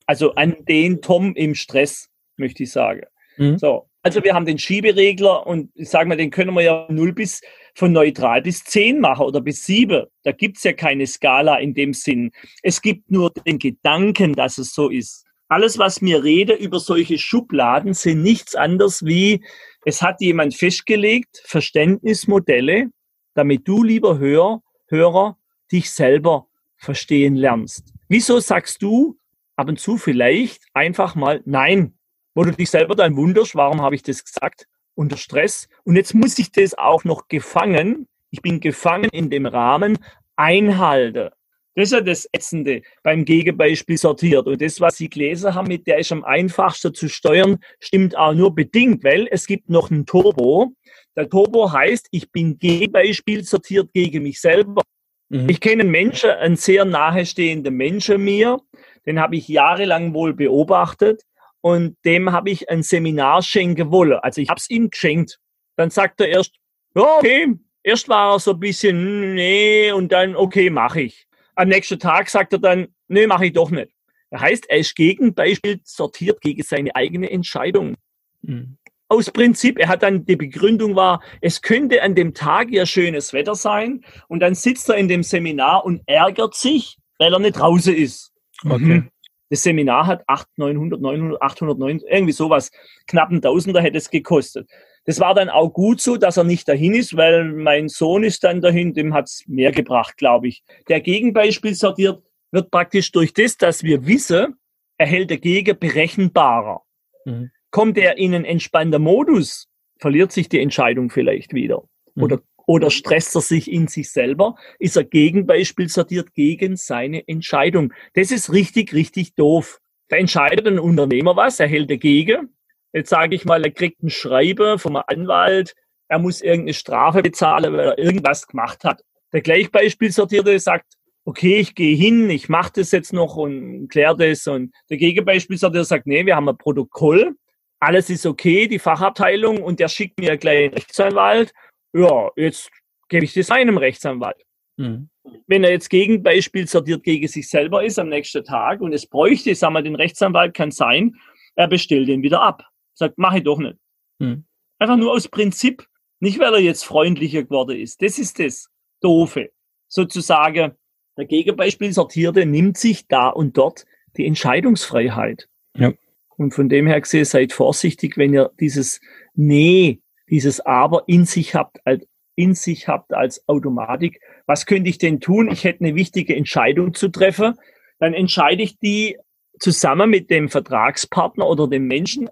Also 0.05 0.33
an 0.35 0.55
den 0.67 1.01
Tom 1.01 1.35
im 1.35 1.55
Stress, 1.55 2.09
möchte 2.37 2.63
ich 2.63 2.71
sagen. 2.71 3.03
Mhm. 3.37 3.57
So. 3.57 3.89
Also 4.03 4.21
wir 4.21 4.33
haben 4.33 4.45
den 4.45 4.59
Schieberegler 4.59 5.47
und 5.47 5.71
ich 5.75 5.89
sage 5.89 6.09
mal, 6.09 6.17
den 6.17 6.29
können 6.29 6.53
wir 6.53 6.61
ja 6.61 6.87
0 6.89 7.13
bis 7.13 7.41
von 7.73 7.93
neutral 7.93 8.41
bis 8.41 8.63
10 8.65 8.99
machen 8.99 9.25
oder 9.25 9.39
bis 9.39 9.65
7. 9.65 10.05
Da 10.23 10.33
gibt's 10.33 10.63
ja 10.63 10.73
keine 10.73 11.07
Skala 11.07 11.57
in 11.57 11.73
dem 11.73 11.93
Sinn. 11.93 12.31
Es 12.61 12.81
gibt 12.81 13.09
nur 13.09 13.31
den 13.31 13.59
Gedanken, 13.59 14.33
dass 14.33 14.57
es 14.57 14.73
so 14.73 14.89
ist. 14.89 15.25
Alles, 15.47 15.77
was 15.77 16.01
mir 16.01 16.21
rede 16.21 16.53
über 16.53 16.79
solche 16.79 17.17
Schubladen, 17.17 17.93
sind 17.93 18.23
nichts 18.23 18.55
anderes 18.55 19.05
wie, 19.05 19.43
es 19.85 20.01
hat 20.01 20.19
jemand 20.19 20.53
festgelegt, 20.55 21.41
Verständnismodelle, 21.45 22.89
damit 23.35 23.67
du, 23.67 23.83
lieber 23.83 24.17
Hörer, 24.17 24.61
Hörer, 24.87 25.37
dich 25.71 25.91
selber 25.91 26.47
verstehen 26.77 27.35
lernst. 27.35 27.93
Wieso 28.09 28.39
sagst 28.39 28.81
du 28.81 29.17
ab 29.55 29.69
und 29.69 29.79
zu 29.79 29.97
vielleicht 29.97 30.61
einfach 30.73 31.15
mal 31.15 31.41
Nein? 31.45 31.97
Wo 32.35 32.43
du 32.43 32.51
dich 32.51 32.69
selber 32.69 32.95
dann 32.95 33.15
wunderst, 33.15 33.55
warum 33.55 33.81
habe 33.81 33.95
ich 33.95 34.03
das 34.03 34.23
gesagt? 34.23 34.67
Unter 34.95 35.17
Stress. 35.17 35.67
Und 35.83 35.95
jetzt 35.95 36.13
muss 36.13 36.37
ich 36.39 36.51
das 36.51 36.77
auch 36.77 37.03
noch 37.03 37.27
gefangen, 37.27 38.07
ich 38.29 38.41
bin 38.41 38.59
gefangen 38.59 39.09
in 39.11 39.29
dem 39.29 39.45
Rahmen, 39.45 39.99
einhalte. 40.35 41.33
Das 41.75 41.85
ist 41.85 41.93
ja 41.93 42.01
das 42.01 42.29
Ätzende 42.31 42.83
beim 43.01 43.25
Gegenbeispiel 43.25 43.97
sortiert. 43.97 44.45
Und 44.45 44.61
das, 44.61 44.79
was 44.79 44.97
Sie 44.97 45.09
gelesen 45.09 45.55
haben, 45.55 45.67
mit 45.67 45.87
der 45.87 45.97
ist 45.97 46.11
am 46.11 46.23
einfachsten 46.23 46.93
zu 46.93 47.09
steuern, 47.09 47.57
stimmt 47.79 48.15
auch 48.15 48.33
nur 48.33 48.53
bedingt, 48.53 49.03
weil 49.03 49.27
es 49.31 49.47
gibt 49.47 49.69
noch 49.69 49.89
einen 49.89 50.05
Turbo. 50.05 50.73
Der 51.15 51.29
Turbo 51.29 51.71
heißt, 51.71 52.07
ich 52.11 52.31
bin 52.31 52.59
Gegenbeispiel 52.59 53.43
sortiert 53.43 53.91
gegen 53.91 54.21
mich 54.23 54.39
selber. 54.39 54.83
Mhm. 55.29 55.49
Ich 55.49 55.59
kenne 55.59 55.81
einen 55.81 55.91
Menschen, 55.91 56.29
einen 56.29 56.57
sehr 56.57 56.85
nahestehenden 56.85 57.75
Menschen 57.75 58.23
mir, 58.23 58.59
den 59.07 59.19
habe 59.19 59.35
ich 59.35 59.47
jahrelang 59.47 60.13
wohl 60.13 60.33
beobachtet 60.33 61.23
und 61.63 61.95
dem 62.03 62.33
habe 62.33 62.49
ich 62.49 62.69
ein 62.69 62.83
Seminar 62.83 63.41
schenken 63.41 63.89
wollen. 63.89 64.19
Also 64.21 64.41
ich 64.41 64.49
habe 64.49 64.59
es 64.59 64.69
ihm 64.69 64.89
geschenkt. 64.89 65.39
Dann 65.77 65.89
sagt 65.89 66.19
er 66.19 66.27
erst, 66.27 66.53
ja, 66.93 67.17
okay. 67.17 67.55
Erst 67.83 68.09
war 68.09 68.33
er 68.33 68.39
so 68.39 68.51
ein 68.51 68.59
bisschen, 68.59 69.33
nee, 69.33 69.91
und 69.91 70.11
dann, 70.11 70.35
okay, 70.35 70.69
mache 70.69 71.03
ich. 71.03 71.25
Am 71.55 71.69
nächsten 71.69 71.99
Tag 71.99 72.29
sagt 72.29 72.51
er 72.51 72.59
dann, 72.59 72.87
nee, 73.07 73.27
mache 73.27 73.45
ich 73.45 73.53
doch 73.53 73.71
nicht. 73.71 73.91
Das 74.29 74.41
heißt, 74.41 74.69
er 74.69 74.79
ist 74.79 74.93
gegen 74.95 75.33
Beispiel 75.33 75.79
sortiert 75.83 76.41
gegen 76.41 76.63
seine 76.63 76.93
eigene 76.95 77.31
Entscheidung. 77.31 77.95
Mhm. 78.41 78.77
Aus 79.07 79.31
Prinzip, 79.31 79.79
er 79.79 79.87
hat 79.87 80.03
dann, 80.03 80.25
die 80.25 80.35
Begründung 80.35 80.97
war, 80.97 81.21
es 81.39 81.61
könnte 81.61 82.01
an 82.03 82.13
dem 82.13 82.33
Tag 82.33 82.71
ja 82.71 82.85
schönes 82.85 83.31
Wetter 83.31 83.55
sein 83.55 84.03
und 84.27 84.41
dann 84.41 84.55
sitzt 84.55 84.89
er 84.89 84.95
in 84.95 85.07
dem 85.07 85.23
Seminar 85.23 85.85
und 85.85 86.01
ärgert 86.07 86.55
sich, 86.55 86.97
weil 87.19 87.31
er 87.31 87.39
nicht 87.39 87.57
draußen 87.57 87.95
ist. 87.95 88.33
Okay. 88.65 88.83
Mhm. 88.83 89.09
Das 89.53 89.61
Seminar 89.61 90.07
hat 90.07 90.23
800, 90.25 90.57
900, 90.57 90.99
900, 90.99 91.41
800, 91.43 91.77
900, 91.77 92.09
irgendwie 92.09 92.33
sowas, 92.33 92.71
knapp 93.05 93.29
ein 93.29 93.39
Tausender 93.39 93.83
hätte 93.83 93.99
es 93.99 94.09
gekostet. 94.09 94.67
Das 95.05 95.19
war 95.19 95.35
dann 95.35 95.47
auch 95.47 95.69
gut 95.69 96.01
so, 96.01 96.17
dass 96.17 96.37
er 96.37 96.43
nicht 96.43 96.67
dahin 96.67 96.95
ist, 96.95 97.15
weil 97.15 97.53
mein 97.53 97.87
Sohn 97.87 98.23
ist 98.23 98.43
dann 98.43 98.61
dahin, 98.61 98.95
dem 98.95 99.13
hat's 99.13 99.43
mehr 99.45 99.71
gebracht, 99.71 100.17
glaube 100.17 100.47
ich. 100.47 100.63
Der 100.89 101.01
Gegenbeispiel 101.01 101.75
sortiert 101.75 102.23
wird 102.49 102.71
praktisch 102.71 103.11
durch 103.11 103.31
das, 103.31 103.55
dass 103.55 103.83
wir 103.83 104.07
wissen, 104.07 104.55
erhält 104.97 105.29
der 105.29 105.37
Gegner 105.37 105.75
berechenbarer. 105.75 106.81
Mhm. 107.25 107.51
Kommt 107.69 107.99
er 107.99 108.17
in 108.17 108.33
einen 108.33 108.45
entspannten 108.45 109.03
Modus, 109.03 109.67
verliert 109.99 110.31
sich 110.31 110.49
die 110.49 110.61
Entscheidung 110.61 111.11
vielleicht 111.11 111.53
wieder. 111.53 111.83
Mhm. 112.15 112.23
Oder 112.23 112.41
oder 112.65 112.89
stresst 112.89 113.35
er 113.35 113.41
sich 113.41 113.71
in 113.71 113.87
sich 113.87 114.11
selber? 114.11 114.55
Ist 114.79 114.97
er 114.97 115.03
Gegenbeispiel 115.03 115.89
sortiert 115.89 116.33
gegen 116.33 116.75
seine 116.75 117.27
Entscheidung? 117.27 117.93
Das 118.13 118.31
ist 118.31 118.51
richtig, 118.51 118.93
richtig 118.93 119.35
doof. 119.35 119.79
Da 120.09 120.17
entscheidet 120.17 120.67
ein 120.67 120.79
Unternehmer 120.79 121.35
was, 121.35 121.59
er 121.59 121.67
hält 121.67 121.89
dagegen. 121.89 122.55
Jetzt 122.93 123.09
sage 123.09 123.35
ich 123.35 123.45
mal, 123.45 123.63
er 123.63 123.71
kriegt 123.71 124.03
ein 124.03 124.09
Schreiben 124.09 124.77
vom 124.77 124.95
Anwalt, 124.95 125.73
er 126.07 126.19
muss 126.19 126.41
irgendeine 126.41 126.75
Strafe 126.75 127.23
bezahlen, 127.23 127.73
weil 127.73 127.87
er 127.87 127.97
irgendwas 127.97 128.47
gemacht 128.47 128.83
hat. 128.83 129.01
Der 129.31 129.41
Gleichbeispiel 129.41 130.11
sortierte 130.11 130.59
sagt, 130.59 130.93
okay, 131.25 131.57
ich 131.57 131.73
gehe 131.73 131.95
hin, 131.95 132.29
ich 132.29 132.49
mache 132.49 132.73
das 132.75 132.91
jetzt 132.91 133.13
noch 133.13 133.35
und 133.35 133.87
kläre 133.87 134.15
das. 134.17 134.45
Und 134.45 134.73
der 134.89 134.97
Gegenbeispiel 134.97 135.57
sortierte 135.57 135.85
sagt, 135.85 136.05
nee, 136.05 136.25
wir 136.25 136.35
haben 136.35 136.49
ein 136.49 136.57
Protokoll, 136.57 137.35
alles 137.79 138.09
ist 138.09 138.25
okay, 138.25 138.67
die 138.67 138.79
Fachabteilung 138.79 139.61
und 139.61 139.79
der 139.79 139.87
schickt 139.87 140.19
mir 140.19 140.37
gleich 140.37 140.65
einen 140.65 140.73
Rechtsanwalt 140.73 141.51
ja, 141.93 142.31
jetzt 142.35 142.69
gebe 143.09 143.25
ich 143.25 143.33
das 143.33 143.51
einem 143.51 143.77
Rechtsanwalt. 143.77 144.43
Mhm. 144.77 145.09
Wenn 145.47 145.63
er 145.63 145.71
jetzt 145.71 145.89
Gegenbeispiel 145.89 146.67
sortiert 146.67 147.03
gegen 147.03 147.27
sich 147.27 147.49
selber 147.49 147.83
ist 147.83 147.99
am 147.99 148.09
nächsten 148.09 148.43
Tag 148.43 148.81
und 148.81 148.93
es 148.93 149.05
bräuchte, 149.05 149.55
sagen 149.55 149.73
wir, 149.75 149.81
den 149.81 149.95
Rechtsanwalt 149.95 150.53
kann 150.53 150.71
sein, 150.71 151.15
er 151.55 151.67
bestellt 151.67 152.07
den 152.07 152.23
wieder 152.23 152.41
ab. 152.41 152.65
Sagt, 152.93 153.17
mache 153.17 153.37
ich 153.37 153.43
doch 153.43 153.59
nicht. 153.59 153.77
Mhm. 154.19 154.45
Einfach 154.79 154.97
nur 154.97 155.11
aus 155.11 155.27
Prinzip, 155.27 155.87
nicht 156.19 156.39
weil 156.39 156.53
er 156.53 156.59
jetzt 156.59 156.83
freundlicher 156.83 157.43
geworden 157.43 157.79
ist. 157.79 158.01
Das 158.01 158.19
ist 158.19 158.39
das 158.39 158.69
Doofe. 159.01 159.51
Sozusagen, 159.87 160.73
der 161.17 161.25
Gegenbeispiel 161.25 161.93
sortierte 161.93 162.45
nimmt 162.45 162.77
sich 162.77 163.07
da 163.07 163.29
und 163.29 163.57
dort 163.57 163.85
die 164.17 164.25
Entscheidungsfreiheit. 164.25 165.47
Ja. 165.75 165.93
Und 166.37 166.53
von 166.53 166.69
dem 166.69 166.87
her 166.87 166.99
gesehen, 166.99 167.25
seid 167.25 167.53
vorsichtig, 167.53 168.17
wenn 168.17 168.33
ihr 168.33 168.51
dieses 168.59 168.99
Nee 169.35 170.02
dieses 170.33 170.61
Aber 170.61 171.03
in 171.05 171.25
sich 171.25 171.53
habt, 171.53 171.77
als, 171.85 172.07
in 172.35 172.55
sich 172.55 172.87
habt 172.87 173.13
als 173.13 173.47
Automatik. 173.47 174.19
Was 174.47 174.65
könnte 174.65 174.89
ich 174.89 174.97
denn 174.97 175.19
tun? 175.19 175.47
Ich 175.51 175.63
hätte 175.63 175.85
eine 175.85 175.93
wichtige 175.93 176.35
Entscheidung 176.35 176.95
zu 176.95 177.09
treffen. 177.09 177.53
Dann 177.99 178.15
entscheide 178.15 178.63
ich 178.63 178.79
die 178.79 179.15
zusammen 179.59 180.09
mit 180.09 180.31
dem 180.31 180.49
Vertragspartner 180.49 181.47
oder 181.47 181.67
dem 181.67 181.85
Menschen 181.85 182.27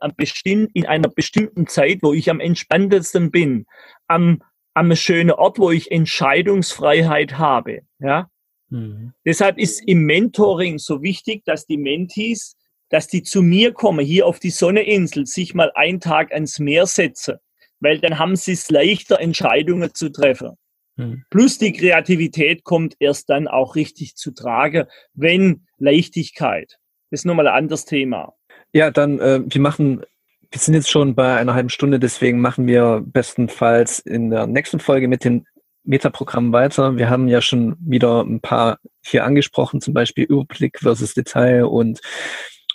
in 0.74 0.86
einer 0.88 1.10
bestimmten 1.10 1.68
Zeit, 1.68 2.00
wo 2.02 2.14
ich 2.14 2.32
am 2.32 2.40
entspanntesten 2.40 3.30
bin, 3.30 3.68
am, 4.08 4.42
am 4.74 4.96
schönen 4.96 5.30
Ort, 5.30 5.60
wo 5.60 5.70
ich 5.70 5.92
Entscheidungsfreiheit 5.92 7.38
habe. 7.38 7.82
Ja? 8.00 8.32
Mhm. 8.70 9.14
Deshalb 9.28 9.60
ist 9.60 9.88
im 9.88 10.06
Mentoring 10.06 10.80
so 10.80 11.04
wichtig, 11.04 11.44
dass 11.46 11.68
die 11.68 11.78
Mentees, 11.78 12.56
dass 12.90 13.08
die 13.08 13.22
zu 13.22 13.44
mir 13.44 13.74
kommen, 13.74 14.04
hier 14.04 14.26
auf 14.26 14.40
die 14.40 14.50
Sonneinsel, 14.50 15.28
sich 15.28 15.54
mal 15.54 15.72
einen 15.76 16.00
Tag 16.00 16.34
ans 16.34 16.58
Meer 16.58 16.88
setzen, 16.88 17.38
weil 17.82 18.00
dann 18.00 18.18
haben 18.18 18.36
sie 18.38 18.54
es 18.54 18.70
leichter, 18.70 19.20
Entscheidungen 19.20 19.94
zu 19.94 20.10
treffen. 20.10 20.58
Mhm. 20.96 21.24
Plus 21.30 21.58
die 21.58 21.74
Kreativität 21.74 22.64
kommt 22.64 22.96
erst 23.00 23.30
dann 23.30 23.48
auch 23.48 23.76
richtig 23.76 24.16
zu 24.16 24.32
tragen, 24.32 24.86
wenn 25.14 25.66
Leichtigkeit. 25.78 26.78
Das 27.10 27.22
ist 27.22 27.26
nochmal 27.26 27.48
ein 27.48 27.56
anderes 27.56 27.86
Thema. 27.86 28.34
Ja, 28.74 28.90
dann, 28.90 29.20
äh, 29.20 29.42
wir 29.46 29.62
machen, 29.62 30.04
wir 30.50 30.60
sind 30.60 30.76
jetzt 30.76 30.90
schon 30.90 31.16
bei 31.16 31.36
einer 31.36 31.54
halben 31.54 31.70
Stunde, 31.70 32.00
deswegen 32.00 32.40
machen 32.40 32.68
wir 32.68 33.04
bestenfalls 33.06 34.00
in 34.00 34.30
der 34.30 34.48
nächsten 34.48 34.80
Folge 34.80 35.08
mit 35.08 35.26
den 35.26 35.46
Metaprogrammen 35.84 36.54
weiter. 36.54 36.98
Wir 36.98 37.10
haben 37.10 37.28
ja 37.28 37.42
schon 37.42 37.76
wieder 37.80 38.22
ein 38.22 38.40
paar 38.40 38.78
hier 39.04 39.26
angesprochen, 39.26 39.82
zum 39.82 39.94
Beispiel 39.94 40.26
Überblick 40.26 40.80
versus 40.80 41.14
Detail 41.14 41.66
und 41.66 42.00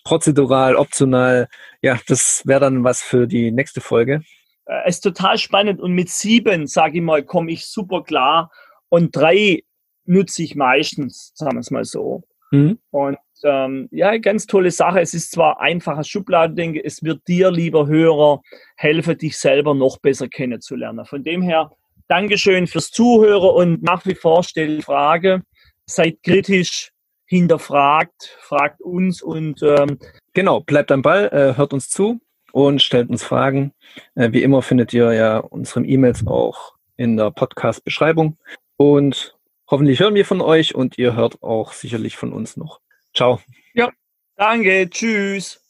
prozedural, 0.04 0.76
optional. 0.76 1.48
Ja, 1.82 1.98
das 2.08 2.42
wäre 2.44 2.60
dann 2.60 2.84
was 2.84 3.02
für 3.02 3.26
die 3.26 3.52
nächste 3.52 3.80
Folge. 3.80 4.22
Äh, 4.66 4.82
es 4.86 4.96
ist 4.96 5.00
total 5.00 5.38
spannend 5.38 5.80
und 5.80 5.92
mit 5.92 6.08
sieben, 6.10 6.66
sage 6.66 6.98
ich 6.98 7.02
mal, 7.02 7.22
komme 7.22 7.52
ich 7.52 7.66
super 7.66 8.02
klar 8.02 8.50
und 8.88 9.14
drei 9.14 9.62
nutze 10.04 10.42
ich 10.42 10.54
meistens, 10.54 11.32
sagen 11.34 11.56
wir 11.56 11.60
es 11.60 11.70
mal 11.70 11.84
so. 11.84 12.22
Mhm. 12.50 12.78
Und 12.90 13.18
ähm, 13.42 13.88
ja, 13.90 14.16
ganz 14.18 14.46
tolle 14.46 14.70
Sache. 14.70 15.00
Es 15.00 15.14
ist 15.14 15.32
zwar 15.32 15.60
einfaches 15.60 16.08
Schubladendenken, 16.08 16.80
es 16.84 17.02
wird 17.02 17.26
dir, 17.26 17.50
lieber 17.50 17.86
Hörer, 17.86 18.40
helfen, 18.76 19.18
dich 19.18 19.36
selber 19.36 19.74
noch 19.74 19.98
besser 19.98 20.28
kennenzulernen. 20.28 21.04
Von 21.04 21.24
dem 21.24 21.42
her, 21.42 21.70
Dankeschön 22.08 22.68
fürs 22.68 22.90
Zuhören 22.92 23.50
und 23.50 23.82
nach 23.82 24.06
wie 24.06 24.14
vor 24.14 24.44
stellt 24.44 24.84
Frage. 24.84 25.42
Seid 25.86 26.22
kritisch, 26.22 26.92
hinterfragt, 27.26 28.36
fragt 28.40 28.80
uns 28.80 29.22
und 29.22 29.62
ähm, 29.62 29.98
genau, 30.32 30.60
bleibt 30.60 30.92
am 30.92 31.02
Ball, 31.02 31.28
äh, 31.32 31.56
hört 31.56 31.72
uns 31.72 31.88
zu 31.88 32.20
und 32.56 32.80
stellt 32.80 33.10
uns 33.10 33.22
Fragen. 33.22 33.74
Äh, 34.14 34.32
wie 34.32 34.42
immer 34.42 34.62
findet 34.62 34.94
ihr 34.94 35.12
ja 35.12 35.36
unsere 35.36 35.84
E-Mails 35.84 36.26
auch 36.26 36.72
in 36.96 37.18
der 37.18 37.30
Podcast-Beschreibung 37.30 38.38
und 38.78 39.36
hoffentlich 39.70 40.00
hören 40.00 40.14
wir 40.14 40.24
von 40.24 40.40
euch 40.40 40.74
und 40.74 40.96
ihr 40.96 41.14
hört 41.14 41.42
auch 41.42 41.74
sicherlich 41.74 42.16
von 42.16 42.32
uns 42.32 42.56
noch. 42.56 42.80
Ciao. 43.14 43.40
Ja, 43.74 43.90
danke. 44.36 44.88
Tschüss. 44.88 45.65